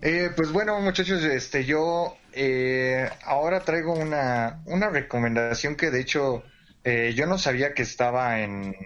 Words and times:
Eh, 0.00 0.30
pues 0.36 0.52
bueno, 0.52 0.78
muchachos, 0.80 1.24
este, 1.24 1.64
yo 1.64 2.16
eh, 2.32 3.10
ahora 3.24 3.60
traigo 3.60 3.94
una, 3.94 4.62
una 4.66 4.90
recomendación 4.90 5.74
que 5.74 5.90
de 5.90 6.00
hecho 6.00 6.44
eh, 6.84 7.14
yo 7.16 7.26
no 7.26 7.36
sabía 7.36 7.74
que 7.74 7.82
estaba 7.82 8.40
en, 8.40 8.76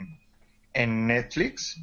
en 0.72 1.06
Netflix, 1.06 1.78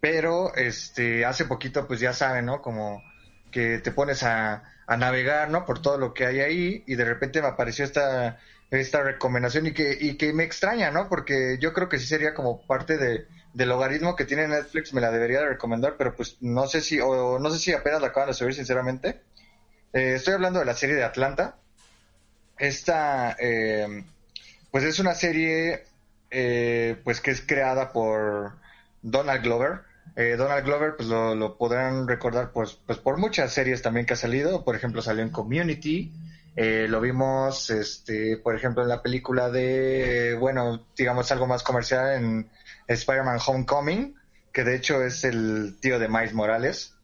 pero 0.00 0.54
este, 0.54 1.24
hace 1.24 1.46
poquito, 1.46 1.86
pues 1.88 1.98
ya 2.00 2.12
saben, 2.12 2.46
¿no? 2.46 2.62
Como 2.62 3.02
que 3.50 3.78
te 3.78 3.90
pones 3.90 4.22
a, 4.22 4.62
a 4.86 4.96
navegar, 4.96 5.50
¿no? 5.50 5.66
Por 5.66 5.82
todo 5.82 5.98
lo 5.98 6.14
que 6.14 6.26
hay 6.26 6.40
ahí 6.40 6.84
y 6.86 6.94
de 6.94 7.04
repente 7.04 7.42
me 7.42 7.48
apareció 7.48 7.84
esta, 7.84 8.38
esta 8.70 9.02
recomendación 9.02 9.66
y 9.66 9.72
que, 9.72 9.98
y 10.00 10.16
que 10.16 10.32
me 10.32 10.44
extraña, 10.44 10.92
¿no? 10.92 11.08
Porque 11.08 11.58
yo 11.60 11.72
creo 11.72 11.88
que 11.88 11.98
sí 11.98 12.06
sería 12.06 12.34
como 12.34 12.64
parte 12.66 12.98
de, 12.98 13.26
del 13.52 13.68
logaritmo 13.68 14.16
que 14.16 14.24
tiene 14.24 14.46
Netflix, 14.46 14.92
me 14.92 15.00
la 15.00 15.10
debería 15.10 15.40
de 15.40 15.48
recomendar, 15.48 15.96
pero 15.96 16.14
pues 16.14 16.36
no 16.40 16.66
sé 16.66 16.80
si, 16.80 17.00
o 17.00 17.38
no 17.38 17.50
sé 17.50 17.58
si 17.58 17.72
apenas 17.72 18.00
la 18.00 18.08
acaban 18.08 18.28
de 18.28 18.34
subir, 18.34 18.54
sinceramente. 18.54 19.20
Eh, 19.92 20.14
estoy 20.14 20.34
hablando 20.34 20.60
de 20.60 20.66
la 20.66 20.74
serie 20.74 20.96
de 20.96 21.04
Atlanta. 21.04 21.56
Esta, 22.58 23.36
eh, 23.40 24.04
pues 24.70 24.84
es 24.84 24.98
una 24.98 25.14
serie, 25.14 25.84
eh, 26.30 27.00
pues 27.02 27.20
que 27.20 27.30
es 27.30 27.40
creada 27.40 27.92
por 27.92 28.52
Donald 29.02 29.42
Glover. 29.42 29.80
Eh, 30.14 30.36
Donald 30.36 30.64
Glover, 30.64 30.94
pues 30.96 31.08
lo, 31.08 31.56
podrán 31.56 32.06
recordar, 32.06 32.52
pues, 32.52 32.78
pues 32.86 32.98
por 32.98 33.16
muchas 33.16 33.52
series 33.52 33.82
también 33.82 34.06
que 34.06 34.12
ha 34.12 34.16
salido. 34.16 34.64
Por 34.64 34.76
ejemplo, 34.76 35.02
salió 35.02 35.22
en 35.22 35.30
Community. 35.30 36.12
Lo 36.56 37.00
vimos, 37.00 37.70
este, 37.70 38.36
por 38.36 38.54
ejemplo, 38.54 38.82
en 38.82 38.90
la 38.90 39.00
película 39.00 39.48
de, 39.48 40.36
bueno, 40.38 40.84
digamos 40.94 41.32
algo 41.32 41.46
más 41.46 41.62
comercial 41.62 42.16
en 42.16 42.50
Spider-Man 42.94 43.38
Homecoming, 43.44 44.16
que 44.52 44.64
de 44.64 44.76
hecho 44.76 45.02
es 45.02 45.24
el 45.24 45.78
tío 45.80 45.98
de 45.98 46.08
Miles 46.08 46.32
Morales. 46.32 46.94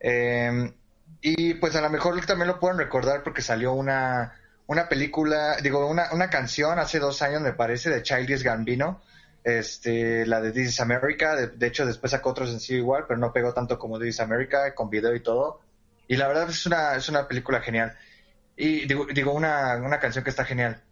Eh, 0.00 0.72
y 1.20 1.54
pues 1.54 1.74
a 1.76 1.80
lo 1.80 1.88
mejor 1.88 2.24
también 2.26 2.48
lo 2.48 2.60
pueden 2.60 2.78
recordar 2.78 3.22
porque 3.22 3.40
salió 3.40 3.72
una, 3.72 4.34
una 4.66 4.88
película, 4.88 5.56
digo, 5.62 5.86
una, 5.86 6.12
una 6.12 6.28
canción 6.28 6.78
hace 6.78 6.98
dos 6.98 7.22
años, 7.22 7.40
me 7.40 7.52
parece, 7.52 7.90
de 7.90 8.02
Childish 8.02 8.42
Gambino, 8.42 9.00
este, 9.42 10.26
la 10.26 10.40
de 10.40 10.52
This 10.52 10.68
is 10.68 10.80
America. 10.80 11.34
De, 11.34 11.48
de 11.48 11.66
hecho, 11.66 11.86
después 11.86 12.10
sacó 12.10 12.30
otro 12.30 12.46
sencillo 12.46 12.78
igual, 12.78 13.04
pero 13.08 13.18
no 13.18 13.32
pegó 13.32 13.54
tanto 13.54 13.78
como 13.78 13.98
This 13.98 14.16
is 14.16 14.20
America, 14.20 14.74
con 14.74 14.90
video 14.90 15.14
y 15.14 15.20
todo. 15.20 15.60
Y 16.08 16.16
la 16.16 16.28
verdad 16.28 16.50
es 16.50 16.66
una, 16.66 16.94
es 16.94 17.08
una 17.08 17.26
película 17.26 17.60
genial. 17.60 17.96
Y 18.56 18.86
digo, 18.86 19.06
digo 19.06 19.32
una, 19.32 19.76
una 19.76 19.98
canción 19.98 20.24
que 20.24 20.30
está 20.30 20.44
genial. 20.44 20.82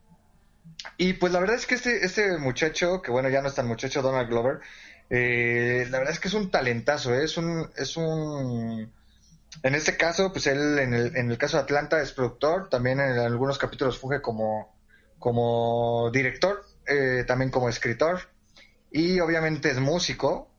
Y 0.96 1.14
pues 1.14 1.32
la 1.32 1.40
verdad 1.40 1.56
es 1.56 1.66
que 1.66 1.74
este, 1.74 2.04
este 2.04 2.38
muchacho, 2.38 3.02
que 3.02 3.10
bueno, 3.10 3.28
ya 3.28 3.42
no 3.42 3.48
es 3.48 3.54
tan 3.54 3.66
muchacho, 3.66 4.02
Donald 4.02 4.28
Glover, 4.28 4.60
eh, 5.10 5.86
la 5.90 5.98
verdad 5.98 6.14
es 6.14 6.20
que 6.20 6.28
es 6.28 6.34
un 6.34 6.50
talentazo, 6.50 7.14
¿eh? 7.14 7.24
es 7.24 7.36
un, 7.36 7.70
es 7.76 7.96
un, 7.96 8.92
en 9.62 9.74
este 9.74 9.96
caso, 9.96 10.32
pues 10.32 10.46
él 10.46 10.78
en 10.78 10.94
el, 10.94 11.16
en 11.16 11.30
el 11.30 11.38
caso 11.38 11.56
de 11.56 11.64
Atlanta 11.64 12.00
es 12.00 12.12
productor, 12.12 12.68
también 12.68 13.00
en 13.00 13.18
algunos 13.18 13.58
capítulos 13.58 13.98
funge 13.98 14.20
como, 14.20 14.74
como 15.18 16.10
director, 16.12 16.64
eh, 16.86 17.24
también 17.26 17.50
como 17.50 17.68
escritor, 17.68 18.20
y 18.90 19.20
obviamente 19.20 19.70
es 19.70 19.78
músico, 19.80 20.50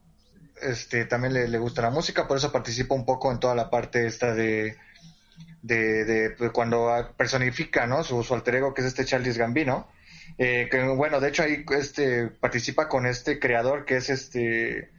este, 0.61 1.05
también 1.05 1.33
le, 1.33 1.47
le 1.47 1.57
gusta 1.57 1.81
la 1.81 1.89
música, 1.89 2.27
por 2.27 2.37
eso 2.37 2.51
participa 2.51 2.95
un 2.95 3.05
poco 3.05 3.31
en 3.31 3.39
toda 3.39 3.55
la 3.55 3.69
parte 3.69 4.05
esta 4.05 4.33
de, 4.33 4.77
de, 5.63 6.05
de, 6.05 6.29
pues, 6.31 6.51
cuando 6.51 7.13
personifica, 7.17 7.87
¿no? 7.87 8.03
Su, 8.03 8.21
su 8.23 8.35
alter 8.35 8.55
ego, 8.55 8.73
que 8.73 8.81
es 8.81 8.87
este 8.87 9.05
Charles 9.05 9.37
Gambino. 9.37 9.87
Eh, 10.37 10.67
que 10.69 10.81
bueno, 10.83 11.19
de 11.19 11.29
hecho 11.29 11.43
ahí 11.43 11.65
este 11.77 12.27
participa 12.27 12.87
con 12.87 13.05
este 13.05 13.39
creador 13.39 13.85
que 13.85 13.97
es 13.97 14.09
este 14.09 14.89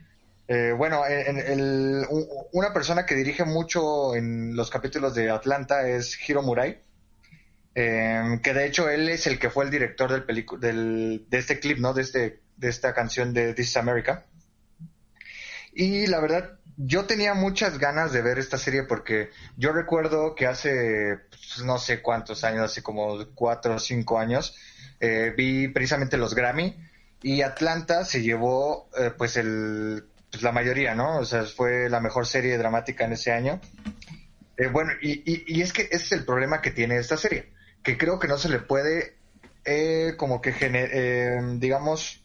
eh, 0.46 0.72
bueno, 0.76 1.02
una 2.52 2.72
persona 2.74 3.06
que 3.06 3.14
dirige 3.14 3.44
mucho 3.44 4.14
en 4.14 4.54
los 4.54 4.70
capítulos 4.70 5.14
de 5.14 5.30
Atlanta 5.30 5.88
es 5.88 6.18
Hiro 6.28 6.42
Murai, 6.42 6.82
eh, 7.74 8.40
que 8.42 8.52
de 8.52 8.66
hecho 8.66 8.90
él 8.90 9.08
es 9.08 9.26
el 9.26 9.38
que 9.38 9.48
fue 9.48 9.64
el 9.64 9.70
director 9.70 10.10
del 10.12 10.46
del, 10.60 11.26
de 11.28 11.38
este 11.38 11.58
clip, 11.58 11.78
¿no? 11.78 11.94
De, 11.94 12.02
este, 12.02 12.40
de 12.56 12.68
esta 12.68 12.92
canción 12.92 13.32
de 13.32 13.54
This 13.54 13.70
is 13.70 13.76
America. 13.78 14.26
Y 15.72 16.06
la 16.06 16.20
verdad, 16.20 16.58
yo 16.76 17.04
tenía 17.04 17.34
muchas 17.34 17.78
ganas 17.78 18.12
de 18.12 18.22
ver 18.22 18.38
esta 18.38 18.58
serie 18.58 18.82
porque 18.84 19.30
yo 19.56 19.72
recuerdo 19.72 20.34
que 20.34 20.46
hace 20.46 21.18
pues, 21.30 21.64
no 21.64 21.78
sé 21.78 22.02
cuántos 22.02 22.44
años, 22.44 22.62
hace 22.64 22.82
como 22.82 23.26
cuatro 23.34 23.76
o 23.76 23.78
cinco 23.78 24.18
años, 24.18 24.56
eh, 25.00 25.32
vi 25.36 25.68
precisamente 25.68 26.16
los 26.16 26.34
Grammy 26.34 26.76
y 27.22 27.42
Atlanta 27.42 28.04
se 28.04 28.22
llevó 28.22 28.88
eh, 28.98 29.12
pues 29.16 29.36
el 29.36 30.04
pues, 30.30 30.42
la 30.42 30.52
mayoría, 30.52 30.94
¿no? 30.94 31.18
O 31.18 31.24
sea, 31.24 31.44
fue 31.44 31.88
la 31.88 32.00
mejor 32.00 32.26
serie 32.26 32.58
dramática 32.58 33.04
en 33.04 33.12
ese 33.12 33.32
año. 33.32 33.60
Eh, 34.56 34.68
bueno, 34.68 34.92
y, 35.00 35.22
y, 35.30 35.44
y 35.46 35.62
es 35.62 35.72
que 35.72 35.82
ese 35.82 35.96
es 35.96 36.12
el 36.12 36.24
problema 36.24 36.60
que 36.60 36.70
tiene 36.70 36.96
esta 36.96 37.16
serie, 37.16 37.52
que 37.82 37.96
creo 37.96 38.18
que 38.18 38.28
no 38.28 38.38
se 38.38 38.48
le 38.48 38.58
puede 38.58 39.16
eh, 39.64 40.14
como 40.18 40.40
que 40.40 40.54
eh, 40.60 41.40
digamos 41.54 42.22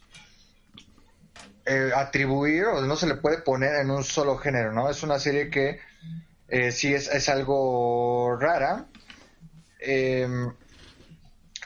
eh, 1.70 1.92
atribuir 1.96 2.66
o 2.66 2.82
no 2.82 2.96
se 2.98 3.08
le 3.08 3.16
puede 3.16 3.40
poner 3.40 3.76
en 3.78 3.92
un 3.92 4.04
solo 4.04 4.38
género, 4.38 4.74
¿no? 4.74 4.90
Es 4.90 5.04
una 5.04 5.20
serie 5.20 5.50
que 5.52 5.80
eh, 6.50 6.72
sí 6.72 6.94
es, 6.94 7.10
es 7.10 7.30
algo 7.30 8.38
rara. 8.40 8.88
Eh, 9.82 10.28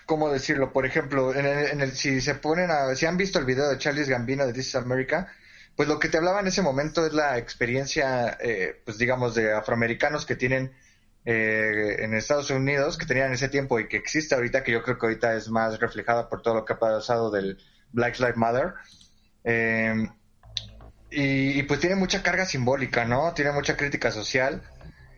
¿Cómo 0.05 0.29
decirlo? 0.29 0.73
Por 0.73 0.85
ejemplo, 0.85 1.33
en 1.33 1.45
el, 1.45 1.65
en 1.67 1.81
el- 1.81 1.91
si 1.93 2.19
se 2.21 2.35
ponen 2.35 2.69
a, 2.71 2.93
si 2.95 3.05
han 3.05 3.17
visto 3.17 3.39
el 3.39 3.45
video 3.45 3.69
de 3.69 3.77
Charles 3.77 4.09
Gambino 4.09 4.45
de 4.45 4.53
This 4.53 4.67
is 4.69 4.75
America, 4.75 5.27
pues 5.75 5.87
lo 5.87 5.97
que 5.99 6.09
te 6.09 6.17
hablaba 6.17 6.41
en 6.41 6.47
ese 6.47 6.61
momento 6.61 7.05
es 7.05 7.13
la 7.13 7.37
experiencia, 7.37 8.37
eh, 8.41 8.81
pues 8.85 8.97
digamos, 8.97 9.33
de 9.35 9.53
afroamericanos 9.53 10.25
que 10.25 10.35
tienen 10.35 10.73
eh, 11.25 11.95
en 11.99 12.13
Estados 12.13 12.49
Unidos, 12.49 12.97
que 12.97 13.05
tenían 13.05 13.27
en 13.27 13.33
ese 13.33 13.47
tiempo 13.49 13.79
y 13.79 13.87
que 13.87 13.97
existe 13.97 14.35
ahorita, 14.35 14.63
que 14.63 14.73
yo 14.73 14.83
creo 14.83 14.97
que 14.99 15.05
ahorita 15.05 15.35
es 15.35 15.49
más 15.49 15.79
reflejada 15.79 16.29
por 16.29 16.41
todo 16.41 16.55
lo 16.55 16.65
que 16.65 16.73
ha 16.73 16.79
pasado 16.79 17.31
del 17.31 17.57
Black 17.93 18.19
Lives 18.19 18.35
Matter. 18.37 18.73
Eh, 19.43 20.07
y, 21.11 21.63
pues 21.63 21.79
tiene 21.79 21.95
mucha 21.95 22.23
carga 22.23 22.45
simbólica, 22.45 23.05
¿no? 23.05 23.33
Tiene 23.33 23.51
mucha 23.51 23.77
crítica 23.77 24.11
social. 24.11 24.63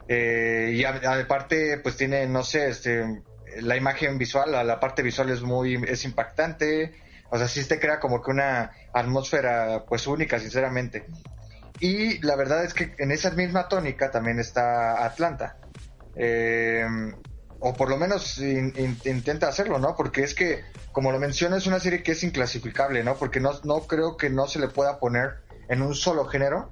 Eh, 0.08 0.72
y 0.74 0.84
aparte, 0.84 1.80
pues 1.80 1.96
tiene, 1.98 2.28
no 2.28 2.44
sé, 2.44 2.68
este, 2.70 3.24
la 3.62 3.78
imagen 3.78 4.18
visual, 4.18 4.52
la, 4.52 4.64
la 4.64 4.80
parte 4.80 5.02
visual 5.02 5.30
es 5.30 5.42
muy, 5.42 5.76
es 5.88 6.04
impactante. 6.04 6.94
O 7.30 7.38
sea, 7.38 7.48
sí 7.48 7.66
te 7.66 7.80
crea 7.80 8.00
como 8.00 8.22
que 8.22 8.32
una 8.32 8.72
atmósfera, 8.94 9.86
pues 9.88 10.06
única, 10.08 10.40
sinceramente. 10.40 11.06
Y 11.80 12.20
la 12.20 12.36
verdad 12.36 12.64
es 12.64 12.74
que 12.74 12.94
en 12.98 13.12
esa 13.12 13.32
misma 13.32 13.68
tónica 13.68 14.12
también 14.12 14.40
está 14.40 15.06
Atlanta. 15.06 15.58
Eh, 16.16 16.86
o 17.68 17.74
por 17.74 17.90
lo 17.90 17.98
menos 17.98 18.38
in- 18.38 18.74
in- 18.78 19.00
intenta 19.06 19.48
hacerlo, 19.48 19.80
¿no? 19.80 19.96
Porque 19.96 20.22
es 20.24 20.36
que, 20.36 20.64
como 20.92 21.12
lo 21.12 21.18
menciono, 21.18 21.56
es 21.56 21.66
una 21.66 21.80
serie 21.80 22.04
que 22.04 22.12
es 22.12 22.24
inclasificable, 22.24 23.04
¿no? 23.04 23.16
Porque 23.16 23.40
no, 23.40 23.60
no 23.64 23.88
creo 23.88 24.18
que 24.18 24.30
no 24.30 24.46
se 24.48 24.60
le 24.60 24.68
pueda 24.68 25.00
poner 25.00 25.38
en 25.68 25.82
un 25.82 25.96
solo 25.96 26.26
género. 26.26 26.70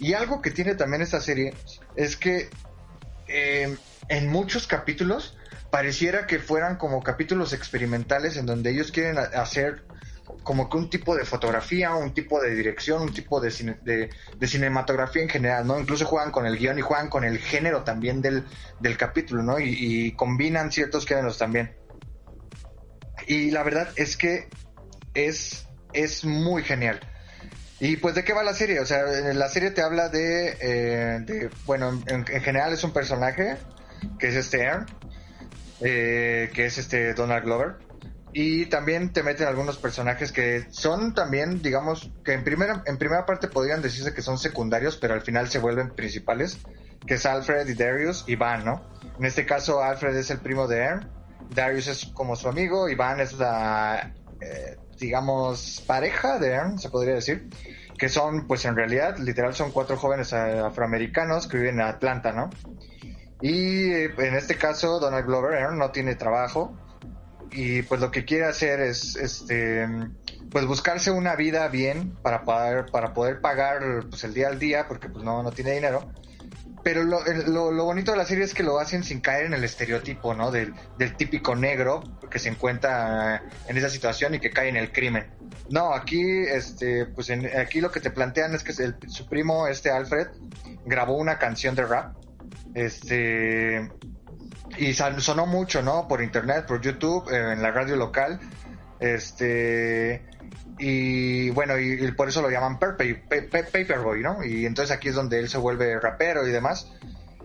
Y 0.00 0.14
algo 0.14 0.42
que 0.42 0.50
tiene 0.50 0.74
también 0.74 1.00
esta 1.00 1.20
serie 1.20 1.54
es 1.94 2.16
que 2.16 2.50
eh, 3.28 3.76
en 4.08 4.28
muchos 4.30 4.66
capítulos 4.66 5.36
pareciera 5.70 6.26
que 6.26 6.40
fueran 6.40 6.76
como 6.76 7.04
capítulos 7.04 7.52
experimentales 7.52 8.36
en 8.36 8.44
donde 8.44 8.70
ellos 8.72 8.90
quieren 8.90 9.18
hacer 9.18 9.84
como 10.42 10.68
que 10.68 10.76
un 10.76 10.90
tipo 10.90 11.14
de 11.16 11.24
fotografía, 11.24 11.94
un 11.94 12.12
tipo 12.14 12.40
de 12.40 12.54
dirección, 12.54 13.02
un 13.02 13.12
tipo 13.12 13.40
de, 13.40 13.50
cine- 13.50 13.78
de, 13.82 14.10
cinematografía 14.46 15.22
en 15.22 15.28
general, 15.28 15.66
¿no? 15.66 15.78
Incluso 15.78 16.04
juegan 16.06 16.30
con 16.30 16.46
el 16.46 16.56
guion 16.58 16.78
y 16.78 16.82
juegan 16.82 17.08
con 17.08 17.24
el 17.24 17.38
género 17.38 17.84
también 17.84 18.20
del, 18.22 18.44
del 18.80 18.96
capítulo, 18.96 19.42
¿no? 19.42 19.58
Y, 19.60 20.12
combinan 20.16 20.72
ciertos 20.72 21.06
géneros 21.06 21.38
también. 21.38 21.76
Y 23.26 23.50
la 23.50 23.62
verdad 23.62 23.88
es 23.96 24.16
que 24.16 24.48
es, 25.14 25.66
es 25.92 26.24
muy 26.24 26.62
genial. 26.62 27.00
Y 27.78 27.96
pues 27.96 28.14
de 28.14 28.24
qué 28.24 28.32
va 28.32 28.42
la 28.44 28.54
serie, 28.54 28.78
o 28.80 28.86
sea, 28.86 29.02
la 29.04 29.48
serie 29.48 29.72
te 29.72 29.82
habla 29.82 30.08
de, 30.08 30.56
eh, 30.60 31.50
bueno, 31.64 32.00
en, 32.06 32.24
en 32.28 32.40
general 32.42 32.72
es 32.72 32.84
un 32.84 32.92
personaje 32.92 33.56
que 34.18 34.28
es 34.28 34.36
este 34.36 34.66
Aaron, 34.66 34.86
eh, 35.80 36.50
que 36.54 36.66
es 36.66 36.78
este 36.78 37.12
Donald 37.14 37.44
Glover, 37.44 37.74
Y 38.34 38.66
también 38.66 39.12
te 39.12 39.22
meten 39.22 39.46
algunos 39.46 39.76
personajes 39.76 40.32
que 40.32 40.66
son 40.70 41.14
también, 41.14 41.60
digamos, 41.60 42.10
que 42.24 42.32
en 42.32 42.44
primera, 42.44 42.82
en 42.86 42.96
primera 42.96 43.26
parte 43.26 43.48
podrían 43.48 43.82
decirse 43.82 44.14
que 44.14 44.22
son 44.22 44.38
secundarios, 44.38 44.96
pero 44.96 45.12
al 45.12 45.20
final 45.20 45.48
se 45.48 45.58
vuelven 45.58 45.90
principales, 45.90 46.58
que 47.06 47.14
es 47.14 47.26
Alfred 47.26 47.68
y 47.68 47.74
Darius 47.74 48.24
y 48.26 48.36
¿no? 48.36 48.82
En 49.18 49.26
este 49.26 49.44
caso, 49.44 49.82
Alfred 49.82 50.16
es 50.16 50.30
el 50.30 50.38
primo 50.38 50.66
de 50.66 50.78
Ern, 50.78 51.10
Darius 51.54 51.88
es 51.88 52.06
como 52.06 52.34
su 52.34 52.48
amigo 52.48 52.88
y 52.88 52.96
es 53.18 53.34
la, 53.34 54.14
eh, 54.40 54.78
digamos, 54.98 55.84
pareja 55.86 56.38
de 56.38 56.52
Ern, 56.52 56.78
se 56.78 56.88
podría 56.88 57.14
decir, 57.14 57.50
que 57.98 58.08
son, 58.08 58.46
pues 58.46 58.64
en 58.64 58.76
realidad, 58.76 59.18
literal, 59.18 59.54
son 59.54 59.72
cuatro 59.72 59.98
jóvenes 59.98 60.32
afroamericanos 60.32 61.48
que 61.48 61.58
viven 61.58 61.80
en 61.80 61.86
Atlanta, 61.86 62.32
¿no? 62.32 62.48
Y 63.42 63.90
eh, 63.90 64.14
en 64.16 64.34
este 64.36 64.56
caso, 64.56 64.98
Donald 65.00 65.26
Glover 65.26 65.58
Ern 65.58 65.76
no 65.76 65.90
tiene 65.90 66.14
trabajo 66.14 66.74
y 67.52 67.82
pues 67.82 68.00
lo 68.00 68.10
que 68.10 68.24
quiere 68.24 68.46
hacer 68.46 68.80
es 68.80 69.16
este 69.16 69.86
pues 70.50 70.66
buscarse 70.66 71.10
una 71.10 71.36
vida 71.36 71.68
bien 71.68 72.14
para 72.22 72.44
poder 72.44 72.86
para 72.86 73.14
poder 73.14 73.40
pagar 73.40 74.06
pues 74.08 74.24
el 74.24 74.34
día 74.34 74.48
al 74.48 74.58
día 74.58 74.88
porque 74.88 75.08
pues 75.08 75.24
no, 75.24 75.42
no 75.42 75.52
tiene 75.52 75.72
dinero. 75.72 76.10
Pero 76.84 77.04
lo, 77.04 77.20
lo, 77.46 77.70
lo 77.70 77.84
bonito 77.84 78.10
de 78.10 78.18
la 78.18 78.24
serie 78.24 78.42
es 78.42 78.54
que 78.54 78.64
lo 78.64 78.80
hacen 78.80 79.04
sin 79.04 79.20
caer 79.20 79.46
en 79.46 79.54
el 79.54 79.62
estereotipo 79.62 80.34
no 80.34 80.50
del, 80.50 80.74
del 80.98 81.16
típico 81.16 81.54
negro 81.54 82.02
que 82.28 82.40
se 82.40 82.48
encuentra 82.48 83.44
en 83.68 83.76
esa 83.76 83.88
situación 83.88 84.34
y 84.34 84.40
que 84.40 84.50
cae 84.50 84.68
en 84.68 84.76
el 84.76 84.90
crimen. 84.90 85.30
No 85.70 85.94
aquí 85.94 86.20
este 86.48 87.06
pues 87.06 87.30
en, 87.30 87.46
aquí 87.56 87.80
lo 87.80 87.92
que 87.92 88.00
te 88.00 88.10
plantean 88.10 88.54
es 88.54 88.64
que 88.64 88.72
el, 88.82 88.96
su 89.08 89.28
primo 89.28 89.68
este 89.68 89.90
Alfred 89.90 90.28
grabó 90.84 91.16
una 91.16 91.38
canción 91.38 91.74
de 91.76 91.86
rap. 91.86 92.16
Este 92.74 93.88
y 94.78 94.94
sonó 94.94 95.46
mucho, 95.46 95.82
¿no? 95.82 96.08
Por 96.08 96.22
internet, 96.22 96.66
por 96.66 96.80
YouTube, 96.80 97.30
eh, 97.30 97.52
en 97.52 97.62
la 97.62 97.70
radio 97.70 97.96
local. 97.96 98.40
Este. 99.00 100.22
Y 100.78 101.50
bueno, 101.50 101.78
y, 101.78 102.10
por 102.12 102.28
eso 102.28 102.42
lo 102.42 102.50
llaman 102.50 102.78
Paper, 102.78 103.48
Paperboy, 103.50 104.20
¿no? 104.22 104.44
Y 104.44 104.66
entonces 104.66 104.96
aquí 104.96 105.08
es 105.08 105.14
donde 105.14 105.38
él 105.38 105.48
se 105.48 105.58
vuelve 105.58 105.98
rapero 106.00 106.46
y 106.46 106.50
demás. 106.50 106.90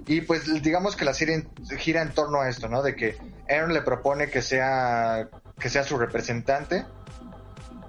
Y 0.07 0.21
pues 0.21 0.61
digamos 0.63 0.95
que 0.95 1.03
la 1.03 1.13
serie 1.13 1.45
gira 1.77 2.01
en 2.01 2.13
torno 2.13 2.41
a 2.41 2.49
esto, 2.49 2.69
¿no? 2.69 2.81
De 2.81 2.95
que 2.95 3.17
Aaron 3.49 3.73
le 3.73 3.81
propone 3.81 4.29
que 4.29 4.41
sea, 4.41 5.27
que 5.59 5.69
sea 5.69 5.83
su 5.83 5.97
representante. 5.97 6.85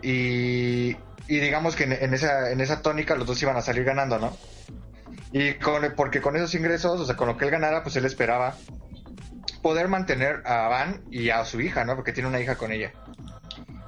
Y, 0.02 0.96
y 1.28 1.40
digamos 1.40 1.76
que 1.76 1.84
en, 1.84 1.92
en, 1.92 2.14
esa, 2.14 2.50
en 2.50 2.60
esa 2.60 2.82
tónica 2.82 3.14
los 3.14 3.26
dos 3.26 3.40
iban 3.40 3.56
a 3.56 3.62
salir 3.62 3.84
ganando, 3.84 4.18
¿no? 4.18 4.36
Y 5.30 5.54
con, 5.54 5.94
porque 5.96 6.20
con 6.20 6.36
esos 6.36 6.54
ingresos, 6.54 7.00
o 7.00 7.06
sea, 7.06 7.16
con 7.16 7.28
lo 7.28 7.36
que 7.36 7.44
él 7.44 7.50
ganara, 7.50 7.82
pues 7.82 7.94
él 7.96 8.04
esperaba 8.04 8.56
poder 9.68 9.88
mantener 9.88 10.40
a 10.46 10.66
Van 10.68 11.02
y 11.10 11.28
a 11.28 11.44
su 11.44 11.60
hija, 11.60 11.84
¿no? 11.84 11.94
Porque 11.94 12.14
tiene 12.14 12.26
una 12.26 12.40
hija 12.40 12.56
con 12.56 12.72
ella. 12.72 12.90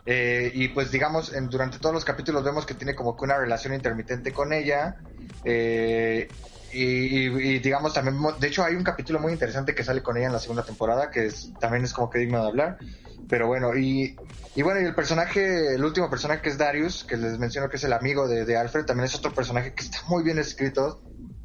Eh, 0.04 0.52
y 0.52 0.68
pues 0.68 0.90
digamos, 0.90 1.32
en, 1.32 1.48
durante 1.48 1.78
todos 1.78 1.94
los 1.94 2.04
capítulos 2.04 2.44
vemos 2.44 2.66
que 2.66 2.74
tiene 2.74 2.94
como 2.94 3.16
que 3.16 3.24
una 3.24 3.38
relación 3.38 3.72
intermitente 3.72 4.30
con 4.30 4.52
ella. 4.52 4.96
Eh, 5.42 6.28
y, 6.74 7.60
digamos 7.60 7.94
también, 7.94 8.18
de 8.38 8.46
hecho 8.46 8.62
hay 8.62 8.74
un 8.74 8.84
capítulo 8.84 9.20
muy 9.20 9.32
interesante 9.32 9.74
que 9.74 9.82
sale 9.82 10.02
con 10.02 10.18
ella 10.18 10.26
en 10.26 10.34
la 10.34 10.38
segunda 10.38 10.64
temporada, 10.64 11.10
que 11.10 11.24
es, 11.24 11.50
también 11.58 11.82
es 11.82 11.94
como 11.94 12.10
que 12.10 12.18
digno 12.18 12.42
de 12.42 12.48
hablar. 12.48 12.76
Pero 13.26 13.46
bueno, 13.46 13.74
y, 13.74 14.18
bueno, 14.62 14.82
y 14.82 14.84
el 14.84 14.94
personaje, 14.94 15.76
el 15.76 15.82
último 15.82 16.10
personaje 16.10 16.42
que 16.42 16.50
es 16.50 16.58
Darius, 16.58 17.04
que 17.04 17.16
les 17.16 17.38
menciono 17.38 17.70
que 17.70 17.78
es 17.78 17.84
el 17.84 17.94
amigo 17.94 18.28
de 18.28 18.54
Alfred, 18.54 18.84
también 18.84 19.06
es 19.06 19.14
otro 19.14 19.32
personaje 19.32 19.72
que 19.72 19.82
está 19.82 20.02
muy 20.10 20.22
bien 20.22 20.38
escrito 20.38 21.00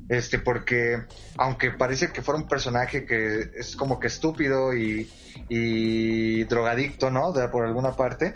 este 0.09 0.39
porque 0.39 1.03
aunque 1.37 1.71
parece 1.71 2.11
que 2.11 2.21
fuera 2.21 2.39
un 2.39 2.47
personaje 2.47 3.05
que 3.05 3.51
es 3.55 3.75
como 3.75 3.99
que 3.99 4.07
estúpido 4.07 4.75
y, 4.75 5.09
y 5.49 6.43
drogadicto, 6.43 7.09
¿no? 7.09 7.31
De, 7.31 7.47
por 7.49 7.65
alguna 7.65 7.95
parte, 7.95 8.33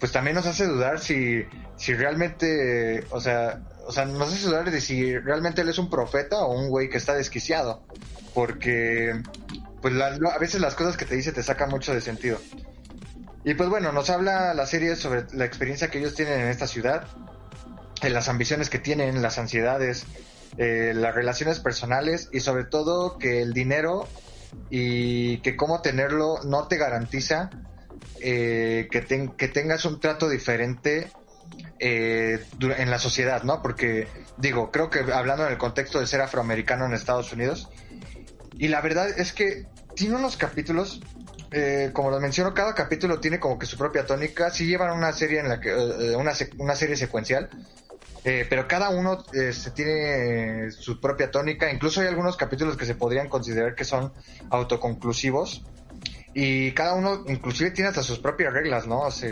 pues 0.00 0.10
también 0.10 0.34
nos 0.34 0.46
hace 0.46 0.66
dudar 0.66 0.98
si, 0.98 1.44
si 1.76 1.94
realmente, 1.94 3.04
o 3.10 3.20
sea, 3.20 3.62
o 3.86 3.92
sea, 3.92 4.04
nos 4.04 4.32
hace 4.32 4.46
dudar 4.46 4.70
de 4.70 4.80
si 4.80 5.16
realmente 5.18 5.62
él 5.62 5.68
es 5.68 5.78
un 5.78 5.90
profeta 5.90 6.40
o 6.40 6.58
un 6.58 6.68
güey 6.68 6.88
que 6.88 6.98
está 6.98 7.14
desquiciado, 7.14 7.82
porque 8.34 9.22
pues 9.80 9.94
la, 9.94 10.06
a 10.06 10.38
veces 10.38 10.60
las 10.60 10.74
cosas 10.74 10.96
que 10.96 11.04
te 11.04 11.14
dice 11.14 11.32
te 11.32 11.42
sacan 11.42 11.70
mucho 11.70 11.94
de 11.94 12.00
sentido. 12.00 12.38
Y 13.44 13.54
pues 13.54 13.68
bueno, 13.68 13.92
nos 13.92 14.08
habla 14.10 14.54
la 14.54 14.66
serie 14.66 14.94
sobre 14.94 15.24
la 15.32 15.44
experiencia 15.44 15.90
que 15.90 15.98
ellos 15.98 16.14
tienen 16.14 16.40
en 16.40 16.48
esta 16.48 16.68
ciudad, 16.68 17.06
en 18.00 18.12
las 18.12 18.28
ambiciones 18.28 18.70
que 18.70 18.78
tienen, 18.78 19.20
las 19.20 19.38
ansiedades, 19.38 20.06
eh, 20.58 20.92
las 20.94 21.14
relaciones 21.14 21.60
personales 21.60 22.28
y 22.32 22.40
sobre 22.40 22.64
todo 22.64 23.18
que 23.18 23.42
el 23.42 23.52
dinero 23.52 24.06
y 24.70 25.38
que 25.38 25.56
cómo 25.56 25.80
tenerlo 25.80 26.42
no 26.44 26.68
te 26.68 26.76
garantiza 26.76 27.50
eh, 28.20 28.88
que, 28.90 29.00
ten, 29.00 29.30
que, 29.30 29.48
tengas 29.48 29.84
un 29.84 29.98
trato 29.98 30.28
diferente 30.28 31.10
eh, 31.78 32.44
en 32.60 32.90
la 32.90 32.98
sociedad, 32.98 33.42
¿no? 33.42 33.62
Porque 33.62 34.06
digo, 34.36 34.70
creo 34.70 34.90
que 34.90 35.00
hablando 35.12 35.44
en 35.44 35.52
el 35.52 35.58
contexto 35.58 35.98
de 35.98 36.06
ser 36.06 36.20
afroamericano 36.20 36.86
en 36.86 36.92
Estados 36.92 37.32
Unidos, 37.32 37.68
y 38.56 38.68
la 38.68 38.80
verdad 38.80 39.08
es 39.18 39.32
que 39.32 39.66
tiene 39.96 40.16
unos 40.16 40.36
capítulos, 40.36 41.00
eh, 41.50 41.90
como 41.92 42.10
lo 42.10 42.20
menciono, 42.20 42.54
cada 42.54 42.74
capítulo 42.74 43.18
tiene 43.18 43.40
como 43.40 43.58
que 43.58 43.66
su 43.66 43.76
propia 43.76 44.06
tónica, 44.06 44.50
sí 44.50 44.66
llevan 44.66 44.96
una 44.96 45.12
serie 45.12 45.40
en 45.40 45.48
la 45.48 45.60
que, 45.60 45.70
eh, 45.70 46.16
una, 46.16 46.32
una 46.58 46.76
serie 46.76 46.96
secuencial, 46.96 47.50
eh, 48.24 48.46
pero 48.48 48.68
cada 48.68 48.90
uno 48.90 49.24
este, 49.32 49.70
tiene 49.72 50.70
su 50.70 51.00
propia 51.00 51.30
tónica. 51.30 51.72
Incluso 51.72 52.00
hay 52.00 52.06
algunos 52.06 52.36
capítulos 52.36 52.76
que 52.76 52.86
se 52.86 52.94
podrían 52.94 53.28
considerar 53.28 53.74
que 53.74 53.84
son 53.84 54.12
autoconclusivos. 54.50 55.64
Y 56.34 56.72
cada 56.72 56.94
uno 56.94 57.24
inclusive 57.26 57.72
tiene 57.72 57.88
hasta 57.88 58.02
sus 58.02 58.18
propias 58.18 58.52
reglas, 58.52 58.86
¿no? 58.86 59.00
O 59.00 59.10
sea, 59.10 59.30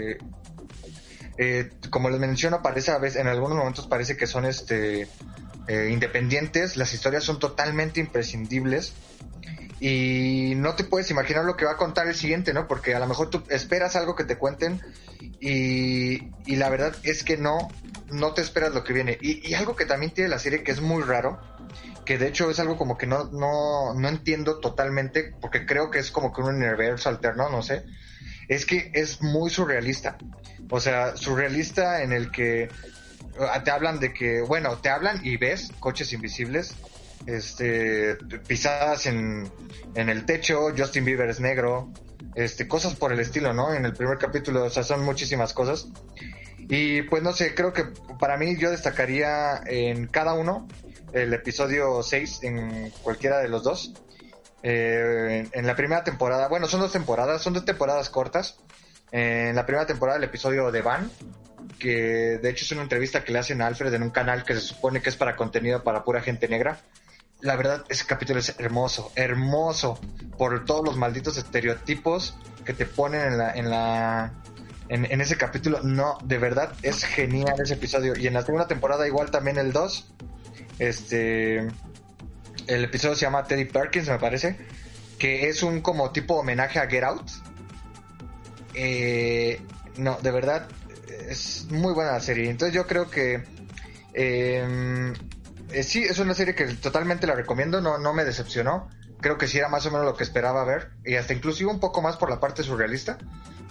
eh, 1.38 1.70
como 1.88 2.10
les 2.10 2.20
menciono, 2.20 2.62
parece 2.62 2.90
a 2.90 2.98
veces, 2.98 3.20
en 3.20 3.28
algunos 3.28 3.56
momentos 3.56 3.86
parece 3.86 4.16
que 4.16 4.26
son 4.26 4.44
este 4.44 5.06
eh, 5.68 5.90
independientes. 5.92 6.76
Las 6.76 6.92
historias 6.92 7.22
son 7.22 7.38
totalmente 7.38 8.00
imprescindibles. 8.00 8.92
Y 9.78 10.54
no 10.56 10.74
te 10.74 10.84
puedes 10.84 11.10
imaginar 11.10 11.44
lo 11.44 11.56
que 11.56 11.64
va 11.64 11.72
a 11.72 11.76
contar 11.78 12.06
el 12.06 12.14
siguiente, 12.14 12.52
¿no? 12.52 12.68
Porque 12.68 12.94
a 12.94 12.98
lo 12.98 13.06
mejor 13.06 13.30
tú 13.30 13.42
esperas 13.48 13.96
algo 13.96 14.14
que 14.14 14.24
te 14.24 14.36
cuenten 14.36 14.82
y, 15.40 16.28
y 16.44 16.56
la 16.56 16.68
verdad 16.68 16.94
es 17.02 17.24
que 17.24 17.38
no, 17.38 17.66
no 18.12 18.32
te 18.34 18.42
esperas 18.42 18.74
lo 18.74 18.84
que 18.84 18.92
viene. 18.92 19.18
Y, 19.20 19.48
y, 19.48 19.54
algo 19.54 19.76
que 19.76 19.86
también 19.86 20.12
tiene 20.12 20.28
la 20.28 20.38
serie 20.38 20.62
que 20.62 20.72
es 20.72 20.80
muy 20.80 21.02
raro, 21.02 21.40
que 22.04 22.18
de 22.18 22.28
hecho 22.28 22.50
es 22.50 22.58
algo 22.58 22.76
como 22.76 22.98
que 22.98 23.06
no, 23.06 23.24
no, 23.24 23.94
no 23.94 24.08
entiendo 24.08 24.58
totalmente, 24.58 25.34
porque 25.40 25.66
creo 25.66 25.90
que 25.90 25.98
es 25.98 26.10
como 26.10 26.32
que 26.32 26.40
un 26.40 26.54
universo 26.54 27.08
alterno, 27.08 27.48
no 27.50 27.62
sé, 27.62 27.84
es 28.48 28.66
que 28.66 28.90
es 28.94 29.22
muy 29.22 29.50
surrealista. 29.50 30.18
O 30.70 30.80
sea, 30.80 31.16
surrealista 31.16 32.02
en 32.02 32.12
el 32.12 32.30
que 32.30 32.68
te 33.64 33.70
hablan 33.70 34.00
de 34.00 34.12
que, 34.12 34.40
bueno, 34.42 34.78
te 34.78 34.88
hablan 34.88 35.24
y 35.24 35.36
ves 35.36 35.72
coches 35.80 36.12
invisibles, 36.12 36.74
este, 37.26 38.16
pisadas 38.46 39.06
en, 39.06 39.50
en 39.94 40.08
el 40.08 40.24
techo, 40.24 40.72
Justin 40.76 41.04
Bieber 41.04 41.28
es 41.28 41.40
negro, 41.40 41.92
este, 42.34 42.68
cosas 42.68 42.94
por 42.94 43.12
el 43.12 43.20
estilo, 43.20 43.52
¿no? 43.52 43.74
En 43.74 43.84
el 43.84 43.92
primer 43.92 44.18
capítulo, 44.18 44.64
o 44.64 44.70
sea, 44.70 44.82
son 44.82 45.04
muchísimas 45.04 45.52
cosas. 45.52 45.88
Y 46.72 47.02
pues 47.02 47.20
no 47.20 47.32
sé, 47.32 47.52
creo 47.52 47.72
que 47.72 47.84
para 48.20 48.36
mí 48.36 48.56
yo 48.56 48.70
destacaría 48.70 49.60
en 49.66 50.06
cada 50.06 50.34
uno 50.34 50.68
el 51.12 51.34
episodio 51.34 52.00
6 52.00 52.44
en 52.44 52.90
cualquiera 53.02 53.40
de 53.40 53.48
los 53.48 53.64
dos. 53.64 53.92
Eh, 54.62 55.48
en, 55.50 55.66
la 55.66 55.74
primera 55.74 56.04
temporada, 56.04 56.46
bueno, 56.46 56.68
son 56.68 56.78
dos 56.78 56.92
temporadas, 56.92 57.42
son 57.42 57.54
dos 57.54 57.64
temporadas 57.64 58.08
cortas. 58.08 58.60
Eh, 59.10 59.48
en 59.50 59.56
la 59.56 59.66
primera 59.66 59.84
temporada 59.84 60.18
el 60.18 60.22
episodio 60.22 60.70
de 60.70 60.80
Van, 60.80 61.10
que 61.80 62.38
de 62.40 62.50
hecho 62.50 62.64
es 62.64 62.70
una 62.70 62.82
entrevista 62.82 63.24
que 63.24 63.32
le 63.32 63.40
hacen 63.40 63.60
a 63.62 63.66
Alfred 63.66 63.92
en 63.92 64.04
un 64.04 64.10
canal 64.10 64.44
que 64.44 64.54
se 64.54 64.60
supone 64.60 65.02
que 65.02 65.08
es 65.08 65.16
para 65.16 65.34
contenido 65.34 65.82
para 65.82 66.04
pura 66.04 66.20
gente 66.20 66.46
negra. 66.46 66.78
La 67.40 67.56
verdad, 67.56 67.84
ese 67.88 68.06
capítulo 68.06 68.38
es 68.38 68.54
hermoso, 68.60 69.10
hermoso, 69.16 69.98
por 70.38 70.64
todos 70.64 70.84
los 70.84 70.96
malditos 70.96 71.36
estereotipos 71.36 72.36
que 72.64 72.74
te 72.74 72.86
ponen 72.86 73.22
en 73.22 73.38
la, 73.38 73.52
en 73.54 73.70
la, 73.70 74.34
en, 74.90 75.20
ese 75.20 75.36
capítulo. 75.36 75.80
No, 75.82 76.18
de 76.24 76.38
verdad 76.38 76.72
es 76.82 77.04
genial 77.04 77.54
ese 77.62 77.74
episodio. 77.74 78.14
Y 78.18 78.26
en 78.26 78.34
la 78.34 78.42
segunda 78.42 78.66
temporada 78.66 79.06
igual 79.06 79.30
también 79.30 79.56
el 79.56 79.72
2. 79.72 80.12
Este 80.80 81.68
el 82.66 82.84
episodio 82.84 83.14
se 83.14 83.22
llama 83.22 83.44
Teddy 83.44 83.66
Perkins, 83.66 84.08
me 84.08 84.18
parece, 84.18 84.56
que 85.18 85.48
es 85.48 85.62
un 85.62 85.80
como 85.80 86.10
tipo 86.10 86.34
homenaje 86.34 86.78
a 86.78 86.88
Get 86.88 87.04
Out. 87.04 87.30
Eh, 88.74 89.60
no, 89.96 90.18
de 90.22 90.30
verdad 90.30 90.68
es 91.28 91.66
muy 91.70 91.92
buena 91.92 92.12
la 92.12 92.20
serie. 92.20 92.50
Entonces 92.50 92.74
yo 92.74 92.86
creo 92.86 93.10
que 93.10 93.44
eh, 94.12 95.12
eh, 95.70 95.82
sí, 95.84 96.02
es 96.02 96.18
una 96.18 96.34
serie 96.34 96.56
que 96.56 96.64
totalmente 96.66 97.28
la 97.28 97.34
recomiendo, 97.34 97.80
no, 97.80 97.98
no 97.98 98.12
me 98.12 98.24
decepcionó. 98.24 98.88
Creo 99.20 99.38
que 99.38 99.46
sí 99.46 99.58
era 99.58 99.68
más 99.68 99.86
o 99.86 99.90
menos 99.92 100.06
lo 100.06 100.16
que 100.16 100.24
esperaba 100.24 100.64
ver. 100.64 100.90
Y 101.04 101.14
hasta 101.14 101.32
inclusive 101.32 101.70
un 101.70 101.78
poco 101.78 102.02
más 102.02 102.16
por 102.16 102.28
la 102.28 102.40
parte 102.40 102.64
surrealista. 102.64 103.18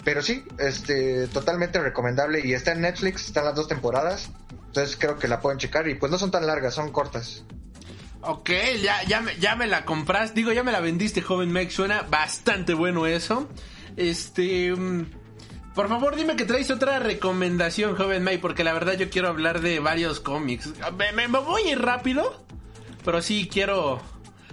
Pero 0.04 0.22
sí, 0.22 0.44
este, 0.58 1.26
totalmente 1.28 1.78
recomendable. 1.80 2.40
Y 2.44 2.54
está 2.54 2.72
en 2.72 2.80
Netflix, 2.80 3.26
están 3.26 3.44
las 3.44 3.54
dos 3.54 3.68
temporadas. 3.68 4.30
Entonces 4.66 4.96
creo 4.98 5.18
que 5.18 5.28
la 5.28 5.40
pueden 5.40 5.58
checar. 5.58 5.88
Y 5.88 5.94
pues 5.96 6.10
no 6.10 6.18
son 6.18 6.30
tan 6.30 6.46
largas, 6.46 6.74
son 6.74 6.90
cortas. 6.90 7.44
Ok, 8.22 8.50
ya, 8.82 9.02
ya, 9.04 9.20
me, 9.20 9.36
ya 9.36 9.56
me 9.56 9.66
la 9.66 9.84
compras. 9.84 10.34
Digo, 10.34 10.52
ya 10.52 10.62
me 10.62 10.72
la 10.72 10.80
vendiste, 10.80 11.22
joven 11.22 11.50
Meg. 11.52 11.70
Suena 11.70 12.02
bastante 12.02 12.74
bueno 12.74 13.06
eso. 13.06 13.48
Este. 13.96 14.72
Por 15.74 15.88
favor, 15.88 16.16
dime 16.16 16.34
que 16.36 16.44
traes 16.44 16.70
otra 16.70 16.98
recomendación, 16.98 17.94
joven 17.96 18.24
May, 18.24 18.38
porque 18.38 18.64
la 18.64 18.72
verdad 18.72 18.94
yo 18.94 19.08
quiero 19.08 19.28
hablar 19.28 19.60
de 19.60 19.78
varios 19.80 20.18
cómics. 20.20 20.72
Me, 20.98 21.12
me- 21.12 21.28
me 21.28 21.38
voy 21.38 21.74
rápido, 21.74 22.44
pero 23.04 23.22
sí 23.22 23.48
quiero... 23.50 24.00